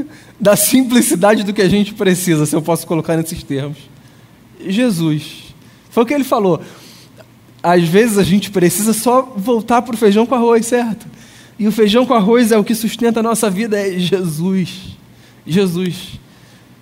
da 0.40 0.56
simplicidade 0.56 1.42
do 1.42 1.52
que 1.52 1.62
a 1.62 1.68
gente 1.68 1.94
precisa, 1.94 2.46
se 2.46 2.54
eu 2.54 2.62
posso 2.62 2.86
colocar 2.86 3.16
nesses 3.16 3.42
termos. 3.42 3.78
Jesus. 4.60 5.54
Foi 5.90 6.02
o 6.02 6.06
que 6.06 6.14
ele 6.14 6.24
falou. 6.24 6.60
Às 7.62 7.84
vezes 7.84 8.18
a 8.18 8.22
gente 8.22 8.50
precisa 8.50 8.92
só 8.92 9.22
voltar 9.36 9.82
para 9.82 9.94
o 9.94 9.98
feijão 9.98 10.26
com 10.26 10.34
arroz, 10.34 10.66
certo? 10.66 11.06
E 11.58 11.66
o 11.66 11.72
feijão 11.72 12.04
com 12.04 12.14
arroz 12.14 12.52
é 12.52 12.58
o 12.58 12.64
que 12.64 12.74
sustenta 12.74 13.20
a 13.20 13.22
nossa 13.22 13.48
vida, 13.48 13.78
é 13.78 13.98
Jesus. 13.98 14.96
Jesus. 15.46 16.20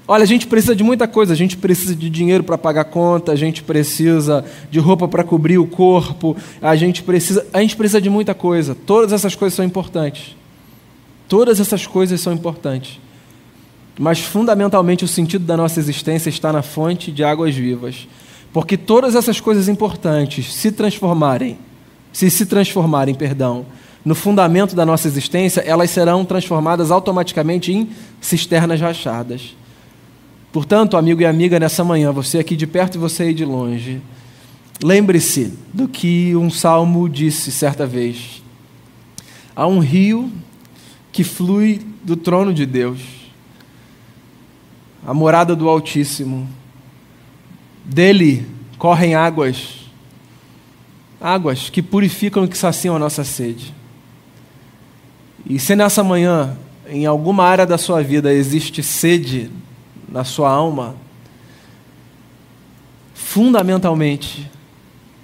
Olha, 0.06 0.22
a 0.22 0.26
gente 0.26 0.46
precisa 0.46 0.76
de 0.76 0.84
muita 0.84 1.08
coisa, 1.08 1.32
a 1.32 1.36
gente 1.36 1.56
precisa 1.56 1.96
de 1.96 2.10
dinheiro 2.10 2.44
para 2.44 2.58
pagar 2.58 2.84
conta, 2.84 3.32
a 3.32 3.36
gente 3.36 3.62
precisa 3.62 4.44
de 4.70 4.78
roupa 4.78 5.08
para 5.08 5.24
cobrir 5.24 5.56
o 5.56 5.66
corpo, 5.66 6.36
a 6.60 6.76
gente 6.76 7.02
precisa, 7.02 7.46
a 7.52 7.62
gente 7.62 7.74
precisa 7.74 8.00
de 8.00 8.10
muita 8.10 8.34
coisa. 8.34 8.74
Todas 8.74 9.12
essas 9.12 9.34
coisas 9.34 9.56
são 9.56 9.64
importantes. 9.64 10.36
Todas 11.26 11.58
essas 11.58 11.86
coisas 11.86 12.20
são 12.20 12.34
importantes. 12.34 13.00
Mas 13.98 14.20
fundamentalmente 14.20 15.04
o 15.04 15.08
sentido 15.08 15.44
da 15.44 15.56
nossa 15.56 15.78
existência 15.78 16.28
está 16.28 16.52
na 16.52 16.62
fonte 16.62 17.12
de 17.12 17.22
águas 17.22 17.54
vivas. 17.54 18.08
Porque 18.52 18.76
todas 18.76 19.14
essas 19.14 19.40
coisas 19.40 19.68
importantes 19.68 20.52
se 20.52 20.70
transformarem, 20.72 21.58
se 22.12 22.30
se 22.30 22.46
transformarem, 22.46 23.14
perdão, 23.14 23.66
no 24.04 24.14
fundamento 24.14 24.76
da 24.76 24.84
nossa 24.84 25.08
existência, 25.08 25.60
elas 25.62 25.90
serão 25.90 26.24
transformadas 26.24 26.90
automaticamente 26.90 27.72
em 27.72 27.88
cisternas 28.20 28.80
rachadas. 28.80 29.56
Portanto, 30.52 30.96
amigo 30.96 31.22
e 31.22 31.26
amiga, 31.26 31.58
nessa 31.58 31.82
manhã, 31.82 32.12
você 32.12 32.38
aqui 32.38 32.54
de 32.54 32.66
perto 32.66 32.96
e 32.96 32.98
você 32.98 33.24
aí 33.24 33.34
de 33.34 33.44
longe, 33.44 34.00
lembre-se 34.82 35.52
do 35.72 35.88
que 35.88 36.36
um 36.36 36.50
salmo 36.50 37.08
disse 37.08 37.50
certa 37.50 37.86
vez: 37.86 38.42
há 39.56 39.66
um 39.66 39.80
rio 39.80 40.30
que 41.10 41.24
flui 41.24 41.80
do 42.04 42.14
trono 42.14 42.52
de 42.52 42.66
Deus, 42.66 43.00
a 45.06 45.12
morada 45.12 45.54
do 45.54 45.68
Altíssimo. 45.68 46.48
Dele 47.84 48.46
correm 48.78 49.14
águas, 49.14 49.90
águas 51.20 51.68
que 51.68 51.82
purificam 51.82 52.44
e 52.44 52.48
que 52.48 52.56
saciam 52.56 52.96
a 52.96 52.98
nossa 52.98 53.24
sede. 53.24 53.74
E 55.46 55.58
se 55.58 55.76
nessa 55.76 56.02
manhã, 56.02 56.56
em 56.88 57.04
alguma 57.04 57.44
área 57.44 57.66
da 57.66 57.76
sua 57.76 58.02
vida, 58.02 58.32
existe 58.32 58.82
sede 58.82 59.50
na 60.08 60.24
sua 60.24 60.50
alma, 60.50 60.96
fundamentalmente, 63.12 64.50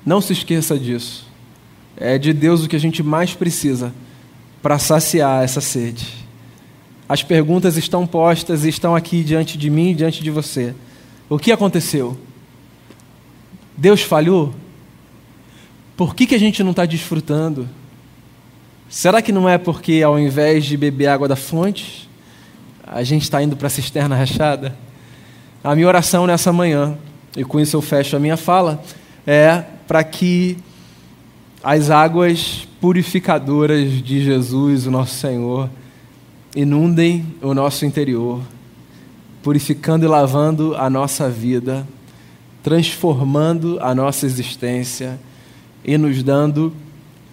não 0.04 0.20
se 0.20 0.32
esqueça 0.32 0.78
disso. 0.78 1.26
É 1.96 2.18
de 2.18 2.32
Deus 2.32 2.64
o 2.64 2.68
que 2.68 2.76
a 2.76 2.80
gente 2.80 3.02
mais 3.02 3.34
precisa 3.34 3.92
para 4.62 4.78
saciar 4.78 5.42
essa 5.42 5.60
sede. 5.60 6.19
As 7.10 7.24
perguntas 7.24 7.76
estão 7.76 8.06
postas 8.06 8.64
e 8.64 8.68
estão 8.68 8.94
aqui 8.94 9.24
diante 9.24 9.58
de 9.58 9.68
mim 9.68 9.96
diante 9.96 10.22
de 10.22 10.30
você. 10.30 10.76
O 11.28 11.40
que 11.40 11.50
aconteceu? 11.50 12.16
Deus 13.76 14.00
falhou? 14.00 14.54
Por 15.96 16.14
que, 16.14 16.24
que 16.24 16.36
a 16.36 16.38
gente 16.38 16.62
não 16.62 16.70
está 16.70 16.86
desfrutando? 16.86 17.68
Será 18.88 19.20
que 19.20 19.32
não 19.32 19.48
é 19.48 19.58
porque, 19.58 20.04
ao 20.04 20.20
invés 20.20 20.64
de 20.64 20.76
beber 20.76 21.08
água 21.08 21.26
da 21.26 21.34
fonte, 21.34 22.08
a 22.86 23.02
gente 23.02 23.22
está 23.22 23.42
indo 23.42 23.56
para 23.56 23.66
a 23.66 23.70
cisterna 23.70 24.14
rachada? 24.14 24.76
A 25.64 25.74
minha 25.74 25.88
oração 25.88 26.28
nessa 26.28 26.52
manhã, 26.52 26.96
e 27.36 27.42
com 27.42 27.58
isso 27.58 27.76
eu 27.76 27.82
fecho 27.82 28.14
a 28.14 28.20
minha 28.20 28.36
fala, 28.36 28.80
é 29.26 29.64
para 29.88 30.04
que 30.04 30.58
as 31.60 31.90
águas 31.90 32.68
purificadoras 32.80 34.00
de 34.00 34.22
Jesus, 34.22 34.86
o 34.86 34.92
nosso 34.92 35.16
Senhor, 35.16 35.68
inundem 36.54 37.24
o 37.40 37.54
nosso 37.54 37.84
interior, 37.84 38.40
purificando 39.42 40.04
e 40.04 40.08
lavando 40.08 40.74
a 40.76 40.90
nossa 40.90 41.28
vida, 41.28 41.86
transformando 42.62 43.78
a 43.80 43.94
nossa 43.94 44.26
existência 44.26 45.18
e 45.84 45.96
nos 45.96 46.22
dando 46.22 46.72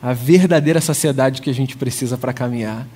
a 0.01 0.13
verdadeira 0.13 0.79
saciedade 0.79 1.41
que 1.41 1.49
a 1.49 1.53
gente 1.53 1.75
precisa 1.75 2.17
para 2.17 2.31
caminhar. 2.31 2.87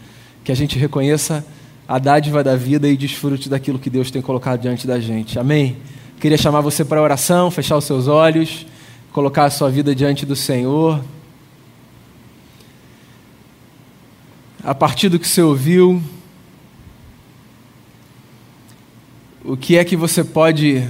Que 0.43 0.51
a 0.51 0.55
gente 0.55 0.77
reconheça 0.77 1.45
a 1.87 1.99
dádiva 1.99 2.43
da 2.43 2.55
vida 2.55 2.87
e 2.87 2.95
desfrute 2.95 3.49
daquilo 3.49 3.79
que 3.79 3.89
Deus 3.89 4.09
tem 4.09 4.21
colocado 4.21 4.61
diante 4.61 4.87
da 4.87 4.99
gente. 4.99 5.37
Amém? 5.37 5.77
Queria 6.19 6.37
chamar 6.37 6.61
você 6.61 6.85
para 6.85 7.01
oração, 7.01 7.51
fechar 7.51 7.75
os 7.75 7.83
seus 7.83 8.07
olhos, 8.07 8.65
colocar 9.11 9.45
a 9.45 9.49
sua 9.49 9.69
vida 9.69 9.93
diante 9.93 10.25
do 10.25 10.35
Senhor. 10.35 11.01
A 14.63 14.75
partir 14.75 15.09
do 15.09 15.17
que 15.17 15.27
você 15.27 15.41
ouviu, 15.41 16.03
o 19.43 19.57
que 19.57 19.75
é 19.75 19.83
que 19.83 19.95
você 19.95 20.23
pode 20.23 20.87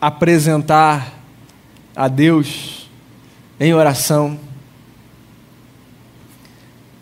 apresentar 0.00 1.22
a 1.94 2.08
Deus 2.08 2.88
em 3.60 3.74
oração? 3.74 4.40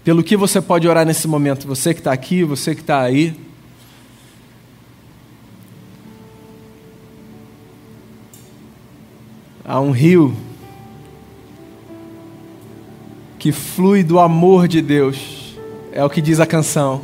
Pelo 0.02 0.24
que 0.24 0.36
você 0.36 0.60
pode 0.60 0.88
orar 0.88 1.06
nesse 1.06 1.28
momento? 1.28 1.64
Você 1.68 1.94
que 1.94 2.00
está 2.00 2.12
aqui, 2.12 2.42
você 2.42 2.74
que 2.74 2.80
está 2.80 3.00
aí. 3.00 3.38
Há 9.64 9.78
um 9.78 9.92
rio 9.92 10.36
que 13.40 13.52
flui 13.52 14.04
do 14.04 14.18
amor 14.18 14.68
de 14.68 14.82
Deus, 14.82 15.56
é 15.92 16.04
o 16.04 16.10
que 16.10 16.20
diz 16.20 16.40
a 16.40 16.46
canção. 16.46 17.00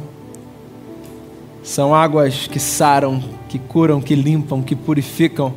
São 1.63 1.95
águas 1.95 2.47
que 2.47 2.61
saram, 2.61 3.25
que 3.49 3.59
curam, 3.59 4.03
que 4.03 4.15
limpam, 4.15 4.61
que 4.61 4.77
purificam. 4.77 5.55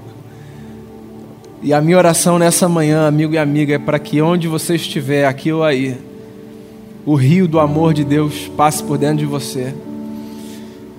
E 1.61 1.73
a 1.73 1.81
minha 1.81 1.97
oração 1.97 2.39
nessa 2.39 2.69
manhã, 2.69 3.05
amigo 3.05 3.33
e 3.33 3.37
amiga, 3.37 3.75
é 3.75 3.77
para 3.77 3.99
que 3.99 4.21
onde 4.21 4.47
você 4.47 4.75
estiver, 4.75 5.25
aqui 5.25 5.51
ou 5.51 5.65
aí, 5.65 5.97
o 7.05 7.13
rio 7.13 7.45
do 7.45 7.59
amor 7.59 7.93
de 7.93 8.05
Deus 8.05 8.49
passe 8.55 8.81
por 8.81 8.97
dentro 8.97 9.17
de 9.17 9.25
você. 9.25 9.75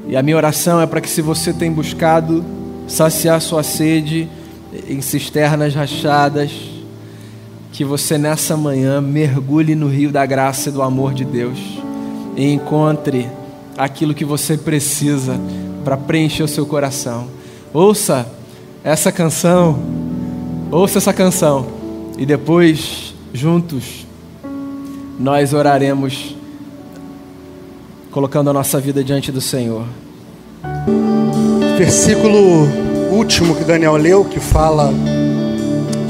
E 0.06 0.14
a 0.14 0.22
minha 0.22 0.36
oração 0.36 0.78
é 0.78 0.86
para 0.86 1.00
que, 1.00 1.08
se 1.08 1.22
você 1.22 1.54
tem 1.54 1.72
buscado 1.72 2.44
saciar 2.86 3.40
sua 3.40 3.62
sede 3.62 4.28
em 4.86 5.00
cisternas 5.00 5.74
rachadas, 5.74 6.79
que 7.72 7.84
você 7.84 8.18
nessa 8.18 8.56
manhã 8.56 9.00
mergulhe 9.00 9.74
no 9.74 9.88
rio 9.88 10.10
da 10.10 10.26
graça 10.26 10.68
e 10.68 10.72
do 10.72 10.82
amor 10.82 11.14
de 11.14 11.24
Deus 11.24 11.58
e 12.36 12.52
encontre 12.52 13.28
aquilo 13.76 14.14
que 14.14 14.24
você 14.24 14.56
precisa 14.56 15.38
para 15.84 15.96
preencher 15.96 16.42
o 16.42 16.48
seu 16.48 16.66
coração. 16.66 17.28
Ouça 17.72 18.26
essa 18.82 19.12
canção, 19.12 19.78
ouça 20.70 20.98
essa 20.98 21.12
canção 21.12 21.66
e 22.18 22.26
depois, 22.26 23.14
juntos, 23.32 24.06
nós 25.18 25.52
oraremos 25.52 26.36
colocando 28.10 28.50
a 28.50 28.52
nossa 28.52 28.80
vida 28.80 29.04
diante 29.04 29.30
do 29.30 29.40
Senhor. 29.40 29.84
Versículo 31.78 32.68
último 33.12 33.54
que 33.54 33.64
Daniel 33.64 33.96
leu, 33.96 34.24
que 34.24 34.40
fala 34.40 34.92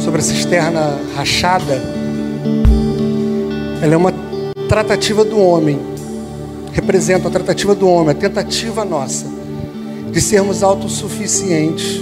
sobre 0.04 0.20
a 0.20 0.22
cisterna 0.22 0.98
rachada, 1.14 1.80
ela 3.82 3.94
é 3.94 3.96
uma 3.96 4.12
tratativa 4.68 5.24
do 5.24 5.38
homem, 5.38 5.78
representa 6.72 7.28
a 7.28 7.30
tratativa 7.30 7.74
do 7.74 7.88
homem, 7.88 8.10
a 8.10 8.14
tentativa 8.14 8.84
nossa 8.84 9.26
de 10.10 10.20
sermos 10.20 10.62
autossuficientes, 10.62 12.00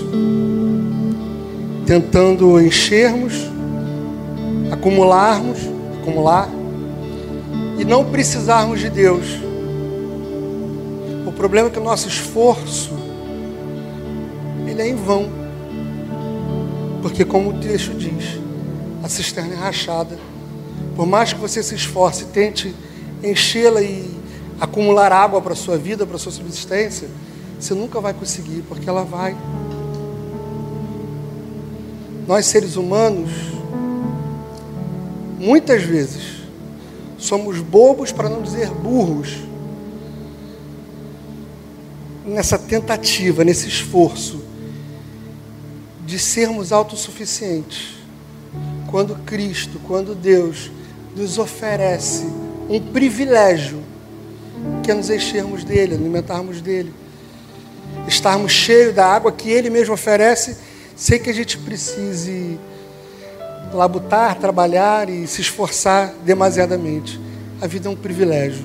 tentando 1.86 2.60
enchermos, 2.60 3.34
acumularmos, 4.70 5.58
acumular 6.00 6.48
e 7.78 7.84
não 7.84 8.04
precisarmos 8.04 8.80
de 8.80 8.88
Deus. 8.88 9.26
O 11.26 11.32
problema 11.32 11.68
é 11.68 11.70
que 11.70 11.78
o 11.78 11.84
nosso 11.84 12.08
esforço 12.08 12.90
ele 14.66 14.82
é 14.82 14.88
em 14.88 14.94
vão. 14.94 15.37
Porque 17.02 17.24
como 17.24 17.50
o 17.50 17.60
texto 17.60 17.94
diz, 17.96 18.40
a 19.02 19.08
cisterna 19.08 19.54
é 19.54 19.56
rachada. 19.56 20.18
Por 20.96 21.06
mais 21.06 21.32
que 21.32 21.38
você 21.38 21.62
se 21.62 21.74
esforce 21.74 22.26
tente 22.26 22.74
enchê-la 23.22 23.82
e 23.82 24.10
acumular 24.60 25.12
água 25.12 25.40
para 25.40 25.52
a 25.52 25.56
sua 25.56 25.76
vida, 25.76 26.06
para 26.06 26.16
a 26.16 26.18
sua 26.18 26.32
subsistência, 26.32 27.08
você 27.58 27.74
nunca 27.74 28.00
vai 28.00 28.12
conseguir, 28.12 28.64
porque 28.68 28.88
ela 28.88 29.04
vai. 29.04 29.36
Nós 32.26 32.46
seres 32.46 32.76
humanos, 32.76 33.30
muitas 35.38 35.82
vezes, 35.82 36.38
Somos 37.18 37.60
bobos, 37.60 38.12
para 38.12 38.28
não 38.28 38.42
dizer 38.42 38.70
burros, 38.70 39.38
nessa 42.24 42.56
tentativa, 42.56 43.42
nesse 43.42 43.66
esforço 43.66 44.40
de 46.08 46.18
sermos 46.18 46.72
autossuficientes. 46.72 47.98
Quando 48.90 49.14
Cristo, 49.26 49.78
quando 49.86 50.14
Deus 50.14 50.70
nos 51.14 51.36
oferece 51.36 52.24
um 52.66 52.80
privilégio, 52.80 53.82
que 54.82 54.90
é 54.90 54.94
nos 54.94 55.10
enchermos 55.10 55.64
dele, 55.64 55.96
alimentarmos 55.96 56.62
dele, 56.62 56.94
estarmos 58.06 58.52
cheios 58.52 58.94
da 58.94 59.04
água 59.06 59.30
que 59.30 59.50
ele 59.50 59.68
mesmo 59.68 59.92
oferece, 59.92 60.56
sem 60.96 61.20
que 61.20 61.28
a 61.28 61.34
gente 61.34 61.58
precise 61.58 62.58
labutar, 63.74 64.38
trabalhar 64.38 65.10
e 65.10 65.26
se 65.26 65.42
esforçar 65.42 66.14
demasiadamente. 66.24 67.20
A 67.60 67.66
vida 67.66 67.86
é 67.86 67.92
um 67.92 67.96
privilégio. 67.96 68.64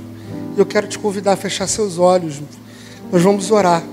E 0.56 0.60
eu 0.60 0.66
quero 0.66 0.88
te 0.88 0.98
convidar 0.98 1.34
a 1.34 1.36
fechar 1.36 1.68
seus 1.68 1.98
olhos. 1.98 2.42
Nós 3.12 3.22
vamos 3.22 3.52
orar, 3.52 3.84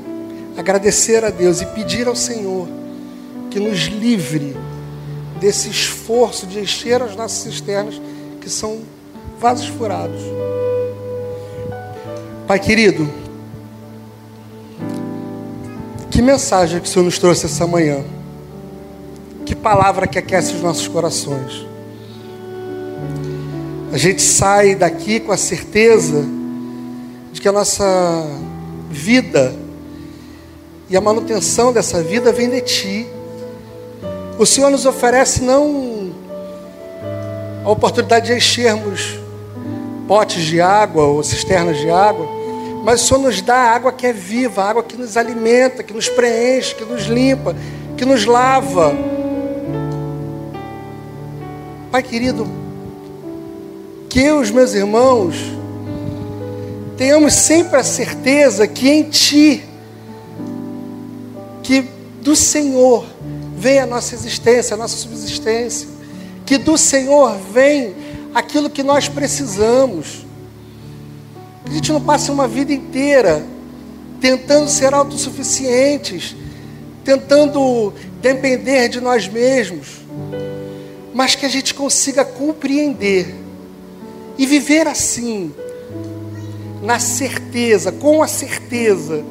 agradecer 0.57 1.25
a 1.25 1.31
Deus 1.31 1.61
e 1.61 1.67
pedir 1.67 2.07
ao 2.07 2.15
Senhor 2.15 2.80
que 3.51 3.59
nos 3.59 3.81
livre 3.81 4.57
desse 5.41 5.69
esforço 5.69 6.47
de 6.47 6.61
encher 6.61 7.03
as 7.03 7.17
nossas 7.17 7.39
cisternas, 7.39 8.01
que 8.41 8.49
são 8.49 8.81
vasos 9.39 9.67
furados. 9.67 10.23
Pai 12.47 12.59
querido, 12.59 13.09
que 16.11 16.23
mensagem 16.23 16.81
que 16.81 16.87
o 16.87 16.91
Senhor 16.91 17.05
nos 17.05 17.19
trouxe 17.19 17.47
essa 17.47 17.67
manhã? 17.67 18.05
Que 19.47 19.55
palavra 19.55 20.07
que 20.07 20.19
aquece 20.19 20.55
os 20.55 20.63
nossos 20.63 20.87
corações. 20.87 21.67
A 23.93 23.97
gente 23.97 24.23
sai 24.23 24.75
daqui 24.75 25.19
com 25.19 25.33
a 25.33 25.37
certeza 25.37 26.25
de 27.33 27.41
que 27.41 27.49
a 27.49 27.53
nossa 27.53 28.25
vida 28.91 29.55
e 30.89 30.97
a 30.97 31.01
manutenção 31.01 31.73
dessa 31.73 32.03
vida 32.03 32.33
vem 32.33 32.51
de 32.51 32.61
Ti. 32.61 33.07
O 34.41 34.47
Senhor 34.47 34.71
nos 34.71 34.87
oferece 34.87 35.43
não 35.43 36.15
a 37.63 37.69
oportunidade 37.69 38.29
de 38.29 38.33
enchermos 38.33 39.19
potes 40.09 40.45
de 40.45 40.63
água 40.63 41.05
ou 41.05 41.23
cisternas 41.23 41.77
de 41.77 41.91
água, 41.91 42.27
mas 42.83 43.03
o 43.03 43.07
Senhor 43.07 43.21
nos 43.21 43.43
dá 43.43 43.55
água 43.55 43.93
que 43.93 44.07
é 44.07 44.15
viva, 44.15 44.65
água 44.65 44.83
que 44.83 44.97
nos 44.97 45.19
alimenta, 45.19 45.83
que 45.83 45.93
nos 45.93 46.09
preenche, 46.09 46.75
que 46.75 46.87
nos 46.87 47.05
limpa, 47.05 47.55
que 47.99 48.07
nos 48.07 48.25
lava. 48.25 48.95
Pai 51.93 52.03
querido, 52.03 52.49
que 54.09 54.21
eu 54.21 54.39
e 54.39 54.43
os 54.43 54.51
meus 54.51 54.73
irmãos 54.73 55.37
tenhamos 56.97 57.35
sempre 57.35 57.77
a 57.77 57.85
certeza 57.85 58.67
que 58.67 58.89
em 58.89 59.03
Ti, 59.03 59.63
que 61.63 61.85
do 62.23 62.35
Senhor 62.35 63.05
vem 63.61 63.79
a 63.79 63.85
nossa 63.87 64.15
existência, 64.15 64.73
a 64.73 64.77
nossa 64.77 64.97
subsistência, 64.97 65.87
que 66.47 66.57
do 66.57 66.79
Senhor 66.79 67.37
vem 67.53 67.95
aquilo 68.35 68.71
que 68.71 68.83
nós 68.83 69.07
precisamos. 69.07 70.25
Que 71.65 71.71
a 71.71 71.75
gente 71.75 71.93
não 71.93 72.01
passe 72.01 72.31
uma 72.31 72.49
vida 72.49 72.73
inteira 72.73 73.45
tentando 74.19 74.69
ser 74.71 74.95
autossuficientes, 74.95 76.35
tentando 77.05 77.93
depender 78.23 78.89
de 78.89 78.99
nós 78.99 79.29
mesmos, 79.29 79.89
mas 81.13 81.35
que 81.35 81.45
a 81.45 81.49
gente 81.49 81.75
consiga 81.75 82.25
compreender 82.25 83.35
e 84.39 84.47
viver 84.47 84.87
assim, 84.87 85.53
na 86.83 86.99
certeza, 86.99 87.93
com 87.93 88.23
a 88.23 88.29
certeza 88.29 89.23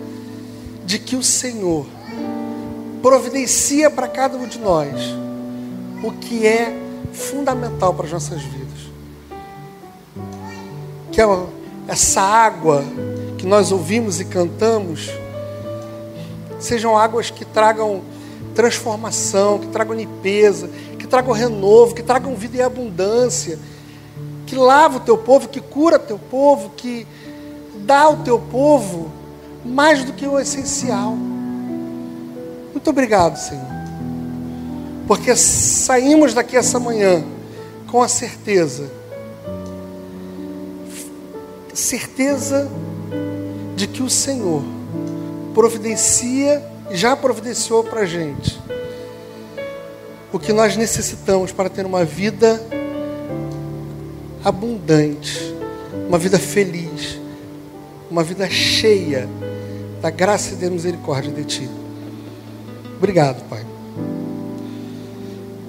de 0.85 0.99
que 0.99 1.15
o 1.15 1.23
Senhor 1.23 1.85
providencia 3.01 3.89
para 3.89 4.07
cada 4.07 4.37
um 4.37 4.47
de 4.47 4.59
nós 4.59 4.93
o 6.03 6.11
que 6.11 6.45
é 6.45 6.77
fundamental 7.11 7.93
para 7.93 8.05
as 8.05 8.11
nossas 8.11 8.41
vidas. 8.41 8.79
Que 11.11 11.21
é 11.21 11.25
essa 11.87 12.21
água 12.21 12.83
que 13.37 13.45
nós 13.45 13.71
ouvimos 13.71 14.19
e 14.19 14.25
cantamos 14.25 15.09
sejam 16.59 16.97
águas 16.97 17.29
que 17.29 17.45
tragam 17.45 18.01
transformação, 18.53 19.59
que 19.59 19.67
tragam 19.67 19.95
limpeza, 19.95 20.69
que 20.97 21.07
tragam 21.07 21.33
renovo, 21.33 21.95
que 21.95 22.03
tragam 22.03 22.35
vida 22.35 22.57
e 22.57 22.61
abundância 22.61 23.57
que 24.49 24.55
lava 24.55 24.97
o 24.97 24.99
teu 24.99 25.15
povo, 25.15 25.47
que 25.47 25.61
cura 25.61 25.97
o 25.97 25.99
teu 25.99 26.17
povo, 26.17 26.71
que 26.75 27.05
dá 27.85 28.01
ao 28.01 28.17
teu 28.17 28.39
povo 28.39 29.11
mais 29.63 30.03
do 30.03 30.11
que 30.11 30.25
o 30.25 30.39
essencial. 30.39 31.15
Muito 32.73 32.89
obrigado, 32.89 33.37
Senhor. 33.37 33.65
Porque 35.07 35.35
saímos 35.35 36.33
daqui 36.33 36.55
essa 36.55 36.79
manhã 36.79 37.23
com 37.87 38.03
a 38.03 38.07
certeza, 38.07 38.89
certeza 41.73 42.69
de 43.75 43.87
que 43.87 44.03
o 44.03 44.09
Senhor 44.09 44.63
providencia, 45.53 46.63
já 46.91 47.15
providenciou 47.15 47.83
para 47.83 48.01
a 48.01 48.05
gente 48.05 48.59
o 50.31 50.37
que 50.37 50.53
nós 50.53 50.77
necessitamos 50.77 51.51
para 51.51 51.69
ter 51.69 51.85
uma 51.85 52.05
vida 52.05 52.61
abundante, 54.43 55.53
uma 56.07 56.19
vida 56.19 56.37
feliz, 56.37 57.19
uma 58.09 58.23
vida 58.23 58.47
cheia 58.49 59.27
da 60.01 60.09
graça 60.09 60.53
e 60.53 60.57
da 60.57 60.69
misericórdia 60.69 61.31
de 61.31 61.43
Ti. 61.43 61.78
Obrigado, 62.99 63.47
Pai. 63.47 63.65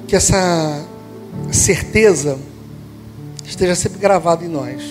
Que 0.08 0.16
essa 0.16 0.84
certeza 1.52 2.36
esteja 3.44 3.76
sempre 3.76 4.00
gravada 4.00 4.44
em 4.44 4.48
nós, 4.48 4.82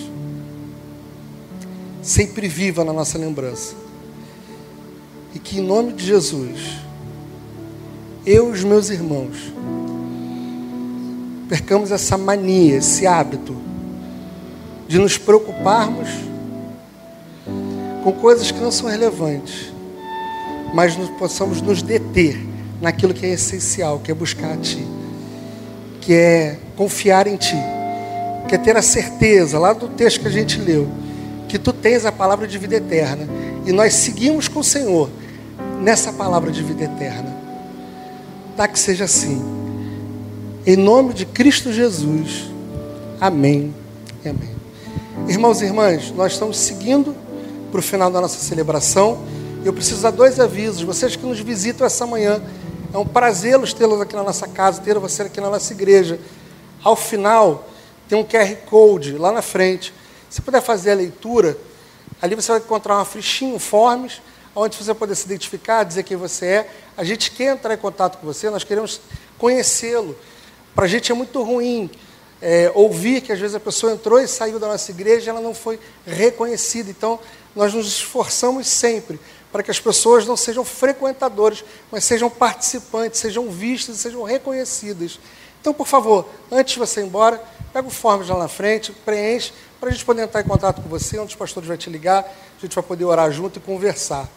sempre 2.00 2.48
viva 2.48 2.82
na 2.82 2.94
nossa 2.94 3.18
lembrança. 3.18 3.74
E 5.34 5.38
que 5.38 5.58
em 5.58 5.62
nome 5.62 5.92
de 5.92 6.06
Jesus, 6.06 6.78
eu 8.24 8.48
e 8.48 8.52
os 8.52 8.64
meus 8.64 8.88
irmãos, 8.88 9.52
percamos 11.46 11.92
essa 11.92 12.16
mania, 12.16 12.78
esse 12.78 13.06
hábito 13.06 13.54
de 14.88 14.98
nos 14.98 15.18
preocuparmos 15.18 16.08
com 18.02 18.12
coisas 18.12 18.50
que 18.50 18.58
não 18.58 18.72
são 18.72 18.88
relevantes, 18.88 19.70
mas 20.74 20.96
nos, 20.96 21.10
possamos 21.10 21.60
nos 21.60 21.82
deter 21.82 22.38
naquilo 22.80 23.12
que 23.12 23.26
é 23.26 23.30
essencial, 23.30 23.98
que 23.98 24.10
é 24.10 24.14
buscar 24.14 24.52
a 24.52 24.56
Ti, 24.56 24.86
que 26.00 26.14
é 26.14 26.56
confiar 26.76 27.26
em 27.26 27.36
Ti, 27.36 27.56
que 28.48 28.54
é 28.54 28.58
ter 28.58 28.76
a 28.76 28.82
certeza, 28.82 29.58
lá 29.58 29.72
do 29.72 29.88
texto 29.88 30.20
que 30.20 30.28
a 30.28 30.30
gente 30.30 30.58
leu, 30.60 30.88
que 31.48 31.58
Tu 31.58 31.72
tens 31.72 32.04
a 32.04 32.12
palavra 32.12 32.46
de 32.46 32.56
vida 32.58 32.76
eterna 32.76 33.28
e 33.66 33.72
nós 33.72 33.94
seguimos 33.94 34.48
com 34.48 34.60
o 34.60 34.64
Senhor 34.64 35.10
nessa 35.80 36.12
palavra 36.12 36.50
de 36.50 36.62
vida 36.62 36.84
eterna. 36.84 37.36
Tá 38.56 38.66
que 38.68 38.78
seja 38.78 39.04
assim. 39.04 39.42
Em 40.66 40.76
nome 40.76 41.14
de 41.14 41.24
Cristo 41.24 41.72
Jesus. 41.72 42.50
Amém 43.20 43.74
e 44.24 44.28
amém. 44.28 44.50
Irmãos 45.28 45.60
e 45.62 45.64
irmãs, 45.64 46.12
nós 46.16 46.32
estamos 46.32 46.58
seguindo 46.58 47.14
para 47.70 47.78
o 47.78 47.82
final 47.82 48.10
da 48.10 48.20
nossa 48.20 48.38
celebração. 48.38 49.18
Eu 49.62 49.74
preciso 49.74 50.00
dar 50.00 50.10
dois 50.10 50.40
avisos. 50.40 50.80
Vocês 50.82 51.16
que 51.16 51.26
nos 51.26 51.38
visitam 51.38 51.86
essa 51.86 52.06
manhã, 52.06 52.42
é 52.94 52.96
um 52.96 53.04
prazer 53.04 53.60
tê-los 53.74 54.00
aqui 54.00 54.16
na 54.16 54.22
nossa 54.22 54.48
casa, 54.48 54.80
ter 54.80 54.98
você 54.98 55.24
aqui 55.24 55.38
na 55.38 55.50
nossa 55.50 55.74
igreja. 55.74 56.18
Ao 56.82 56.96
final, 56.96 57.68
tem 58.08 58.18
um 58.18 58.24
QR 58.24 58.56
Code 58.64 59.18
lá 59.18 59.30
na 59.30 59.42
frente. 59.42 59.92
Se 60.30 60.40
puder 60.40 60.62
fazer 60.62 60.92
a 60.92 60.94
leitura, 60.94 61.58
ali 62.22 62.34
você 62.34 62.52
vai 62.52 62.60
encontrar 62.60 62.94
uma 62.94 63.04
fichinha, 63.04 63.54
um 63.54 63.58
forms, 63.58 64.22
onde 64.56 64.78
você 64.78 64.94
poder 64.94 65.14
se 65.14 65.26
identificar, 65.26 65.84
dizer 65.84 66.04
quem 66.04 66.16
você 66.16 66.46
é. 66.46 66.70
A 66.96 67.04
gente 67.04 67.30
quer 67.30 67.52
entrar 67.52 67.74
em 67.74 67.78
contato 67.78 68.16
com 68.16 68.26
você, 68.26 68.48
nós 68.48 68.64
queremos 68.64 68.98
conhecê-lo. 69.36 70.16
Para 70.74 70.86
a 70.86 70.88
gente 70.88 71.12
é 71.12 71.14
muito 71.14 71.42
ruim 71.42 71.90
é, 72.40 72.72
ouvir 72.74 73.20
que 73.20 73.30
às 73.30 73.38
vezes 73.38 73.54
a 73.54 73.60
pessoa 73.60 73.92
entrou 73.92 74.18
e 74.18 74.26
saiu 74.26 74.58
da 74.58 74.68
nossa 74.68 74.90
igreja 74.90 75.30
ela 75.30 75.40
não 75.42 75.52
foi 75.52 75.78
reconhecida. 76.06 76.88
Então, 76.88 77.20
nós 77.54 77.74
nos 77.74 77.86
esforçamos 77.86 78.66
sempre 78.66 79.20
para 79.52 79.62
que 79.62 79.70
as 79.70 79.80
pessoas 79.80 80.26
não 80.26 80.36
sejam 80.36 80.64
frequentadores, 80.64 81.64
mas 81.90 82.04
sejam 82.04 82.30
participantes, 82.30 83.20
sejam 83.20 83.50
vistas 83.50 83.96
sejam 83.96 84.22
reconhecidas. 84.22 85.18
Então, 85.60 85.74
por 85.74 85.86
favor, 85.86 86.26
antes 86.50 86.74
de 86.74 86.78
você 86.78 87.00
ir 87.00 87.04
embora, 87.04 87.42
pega 87.72 87.86
o 87.86 87.90
form 87.90 88.26
lá 88.26 88.38
na 88.38 88.48
frente, 88.48 88.92
preenche, 88.92 89.52
para 89.78 89.88
a 89.88 89.92
gente 89.92 90.04
poder 90.04 90.22
entrar 90.22 90.40
em 90.40 90.44
contato 90.44 90.82
com 90.82 90.88
você, 90.88 91.18
um 91.18 91.24
dos 91.24 91.34
pastores 91.34 91.68
vai 91.68 91.76
te 91.76 91.90
ligar, 91.90 92.20
a 92.20 92.60
gente 92.60 92.74
vai 92.74 92.84
poder 92.84 93.04
orar 93.04 93.30
junto 93.30 93.58
e 93.58 93.62
conversar. 93.62 94.28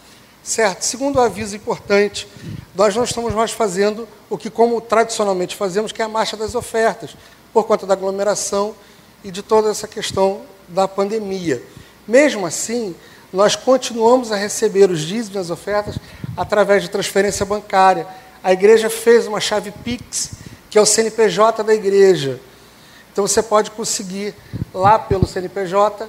Certo? 0.43 0.81
Segundo 0.81 1.21
aviso 1.21 1.55
importante, 1.55 2.27
nós 2.75 2.93
não 2.95 3.05
estamos 3.05 3.33
mais 3.33 3.51
fazendo 3.51 4.07
o 4.29 4.37
que, 4.37 4.49
como 4.49 4.81
tradicionalmente 4.81 5.55
fazemos, 5.55 5.91
que 5.91 6.01
é 6.01 6.05
a 6.05 6.09
marcha 6.09 6.35
das 6.35 6.53
ofertas 6.53 7.15
por 7.53 7.65
conta 7.65 7.85
da 7.85 7.93
aglomeração 7.93 8.75
e 9.23 9.31
de 9.31 9.41
toda 9.41 9.69
essa 9.69 9.87
questão 9.87 10.41
da 10.67 10.87
pandemia. 10.87 11.63
Mesmo 12.05 12.45
assim, 12.45 12.93
nós 13.33 13.55
continuamos 13.55 14.31
a 14.31 14.35
receber 14.35 14.91
os 14.91 15.01
dízimos 15.01 15.35
e 15.35 15.39
as 15.39 15.49
ofertas 15.49 15.97
através 16.37 16.83
de 16.83 16.89
transferência 16.89 17.43
bancária. 17.43 18.05
A 18.43 18.53
igreja 18.53 18.91
fez 18.91 19.25
uma 19.25 19.39
chave 19.39 19.71
Pix, 19.83 20.33
que 20.69 20.77
é 20.77 20.81
o 20.81 20.85
CNPJ 20.85 21.63
da 21.63 21.73
igreja. 21.73 22.39
Então 23.11 23.25
você 23.25 23.41
pode 23.41 23.71
conseguir 23.71 24.35
lá 24.71 24.99
pelo 24.99 25.25
CNPJ, 25.25 26.07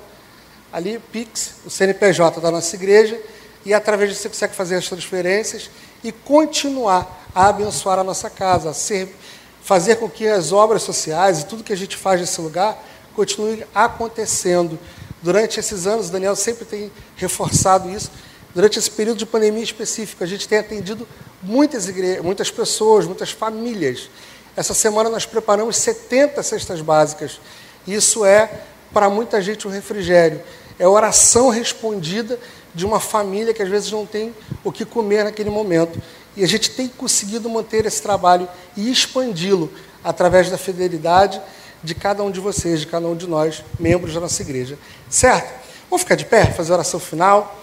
ali 0.70 0.98
Pix, 0.98 1.54
o 1.64 1.70
CNPJ 1.70 2.40
da 2.42 2.50
nossa 2.50 2.76
igreja, 2.76 3.18
e 3.64 3.72
através 3.72 4.10
disso 4.10 4.22
você 4.22 4.28
consegue 4.28 4.54
fazer 4.54 4.76
as 4.76 4.86
transferências 4.86 5.70
e 6.02 6.12
continuar 6.12 7.26
a 7.34 7.48
abençoar 7.48 7.98
a 7.98 8.04
nossa 8.04 8.28
casa, 8.28 8.70
a 8.70 8.74
ser 8.74 9.14
fazer 9.62 9.96
com 9.96 10.10
que 10.10 10.28
as 10.28 10.52
obras 10.52 10.82
sociais 10.82 11.40
e 11.40 11.46
tudo 11.46 11.64
que 11.64 11.72
a 11.72 11.76
gente 11.76 11.96
faz 11.96 12.20
nesse 12.20 12.38
lugar 12.38 12.82
continue 13.14 13.64
acontecendo. 13.74 14.78
Durante 15.24 15.58
esses 15.58 15.86
anos, 15.86 16.10
Daniel 16.10 16.36
sempre 16.36 16.66
tem 16.66 16.92
reforçado 17.16 17.88
isso. 17.88 18.10
Durante 18.54 18.78
esse 18.78 18.90
período 18.90 19.16
de 19.16 19.24
pandemia 19.24 19.64
específico, 19.64 20.22
a 20.22 20.26
gente 20.26 20.46
tem 20.46 20.58
atendido 20.58 21.08
muitas 21.42 21.88
igrejas, 21.88 22.22
muitas 22.22 22.50
pessoas, 22.50 23.06
muitas 23.06 23.30
famílias. 23.30 24.10
Essa 24.54 24.74
semana 24.74 25.08
nós 25.08 25.24
preparamos 25.24 25.78
70 25.78 26.42
cestas 26.42 26.82
básicas. 26.82 27.40
Isso 27.86 28.22
é 28.22 28.64
para 28.92 29.08
muita 29.08 29.40
gente 29.40 29.66
um 29.66 29.70
refrigério. 29.70 30.42
É 30.78 30.86
oração 30.86 31.48
respondida 31.48 32.38
de 32.74 32.84
uma 32.84 33.00
família 33.00 33.54
que 33.54 33.62
às 33.62 33.68
vezes 33.70 33.90
não 33.90 34.04
tem 34.04 34.34
o 34.62 34.70
que 34.70 34.84
comer 34.84 35.24
naquele 35.24 35.48
momento. 35.48 35.98
E 36.36 36.44
a 36.44 36.46
gente 36.46 36.68
tem 36.68 36.86
conseguido 36.86 37.48
manter 37.48 37.86
esse 37.86 38.02
trabalho 38.02 38.46
e 38.76 38.92
expandi-lo 38.92 39.72
através 40.04 40.50
da 40.50 40.58
fidelidade 40.58 41.40
de 41.85 41.95
cada 41.95 42.22
um 42.22 42.30
de 42.30 42.41
vocês, 42.41 42.80
de 42.80 42.87
cada 42.87 43.07
um 43.07 43.14
de 43.14 43.26
nós, 43.28 43.62
membros 43.78 44.14
da 44.14 44.20
nossa 44.20 44.41
igreja. 44.43 44.78
Certo? 45.09 45.53
Vamos 45.91 46.03
ficar 46.03 46.14
de 46.14 46.24
pé, 46.24 46.47
fazer 46.47 46.72
a 46.72 46.76
oração 46.76 46.99
final. 46.99 47.61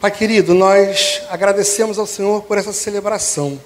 Pai 0.00 0.10
querido, 0.10 0.54
nós 0.54 1.20
agradecemos 1.28 1.98
ao 1.98 2.06
Senhor 2.06 2.42
por 2.44 2.56
essa 2.56 2.72
celebração, 2.72 3.60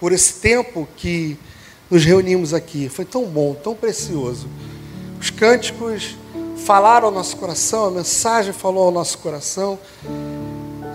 por 0.00 0.12
esse 0.12 0.34
tempo 0.34 0.88
que 0.96 1.36
nos 1.90 2.04
reunimos 2.04 2.54
aqui. 2.54 2.88
Foi 2.88 3.04
tão 3.04 3.24
bom, 3.24 3.54
tão 3.54 3.74
precioso. 3.74 4.48
Os 5.20 5.30
cânticos 5.30 6.16
falaram 6.64 7.08
ao 7.08 7.12
nosso 7.12 7.36
coração, 7.36 7.86
a 7.86 7.90
mensagem 7.90 8.52
falou 8.52 8.84
ao 8.84 8.90
nosso 8.92 9.18
coração. 9.18 9.78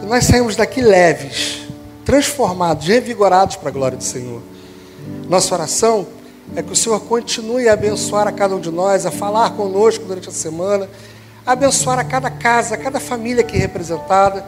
E 0.01 0.05
nós 0.05 0.23
saímos 0.23 0.55
daqui 0.55 0.81
leves, 0.81 1.62
transformados, 2.05 2.87
revigorados 2.87 3.55
para 3.55 3.69
a 3.69 3.71
glória 3.71 3.97
do 3.97 4.03
Senhor. 4.03 4.41
Nossa 5.29 5.53
oração 5.53 6.07
é 6.55 6.61
que 6.61 6.71
o 6.71 6.75
Senhor 6.75 6.99
continue 7.01 7.67
a 7.67 7.73
abençoar 7.73 8.27
a 8.27 8.31
cada 8.31 8.55
um 8.55 8.59
de 8.59 8.69
nós, 8.69 9.05
a 9.05 9.11
falar 9.11 9.51
conosco 9.51 10.05
durante 10.05 10.29
a 10.29 10.31
semana, 10.31 10.89
a 11.45 11.53
abençoar 11.53 11.99
a 11.99 12.03
cada 12.03 12.29
casa, 12.29 12.75
a 12.75 12.77
cada 12.77 12.99
família 12.99 13.41
aqui 13.41 13.57
representada, 13.57 14.45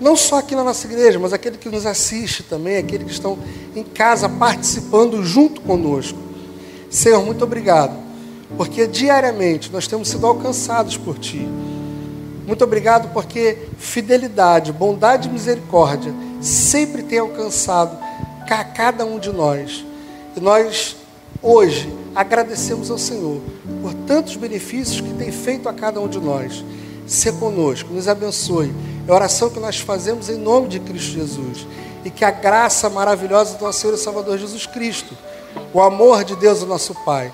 não 0.00 0.16
só 0.16 0.38
aqui 0.38 0.54
na 0.54 0.62
nossa 0.62 0.86
igreja, 0.86 1.18
mas 1.18 1.32
aquele 1.32 1.56
que 1.56 1.68
nos 1.68 1.86
assiste 1.86 2.42
também, 2.42 2.76
aqueles 2.76 3.06
que 3.06 3.12
estão 3.12 3.38
em 3.74 3.82
casa 3.82 4.28
participando 4.28 5.24
junto 5.24 5.60
conosco. 5.62 6.18
Senhor, 6.90 7.24
muito 7.24 7.42
obrigado, 7.44 7.96
porque 8.56 8.86
diariamente 8.86 9.72
nós 9.72 9.86
temos 9.86 10.08
sido 10.08 10.26
alcançados 10.26 10.96
por 10.96 11.18
Ti. 11.18 11.48
Muito 12.46 12.62
obrigado 12.62 13.12
porque 13.12 13.58
fidelidade, 13.78 14.72
bondade 14.72 15.28
e 15.28 15.32
misericórdia 15.32 16.14
sempre 16.46 17.02
tem 17.02 17.18
alcançado 17.18 17.98
a 18.48 18.64
cada 18.64 19.04
um 19.04 19.18
de 19.18 19.30
nós. 19.32 19.84
E 20.36 20.40
nós, 20.40 20.96
hoje, 21.42 21.92
agradecemos 22.14 22.90
ao 22.90 22.98
Senhor 22.98 23.40
por 23.82 23.92
tantos 24.06 24.36
benefícios 24.36 25.00
que 25.00 25.12
tem 25.14 25.32
feito 25.32 25.68
a 25.68 25.72
cada 25.72 26.00
um 26.00 26.08
de 26.08 26.18
nós. 26.18 26.64
Se 27.06 27.32
conosco, 27.32 27.92
nos 27.92 28.08
abençoe. 28.08 28.72
É 29.06 29.10
a 29.10 29.14
oração 29.14 29.50
que 29.50 29.60
nós 29.60 29.78
fazemos 29.78 30.28
em 30.28 30.36
nome 30.36 30.68
de 30.68 30.80
Cristo 30.80 31.12
Jesus. 31.12 31.66
E 32.04 32.10
que 32.10 32.24
a 32.24 32.30
graça 32.30 32.88
maravilhosa 32.88 33.56
do 33.56 33.64
nosso 33.64 33.80
Senhor 33.80 33.94
e 33.94 33.98
Salvador 33.98 34.38
Jesus 34.38 34.64
Cristo, 34.64 35.16
o 35.72 35.80
amor 35.80 36.24
de 36.24 36.36
Deus, 36.36 36.62
o 36.62 36.66
nosso 36.66 36.94
Pai, 37.04 37.32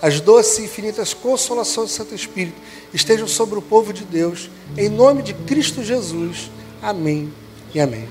as 0.00 0.20
doces 0.20 0.58
e 0.58 0.64
infinitas 0.64 1.12
consolações 1.12 1.90
do 1.90 1.94
Santo 1.94 2.14
Espírito 2.14 2.60
estejam 2.92 3.26
sobre 3.26 3.58
o 3.58 3.62
povo 3.62 3.92
de 3.92 4.04
Deus, 4.04 4.50
em 4.76 4.88
nome 4.88 5.22
de 5.22 5.34
Cristo 5.34 5.82
Jesus. 5.82 6.50
Amém 6.80 7.32
e 7.74 7.80
amém. 7.80 8.08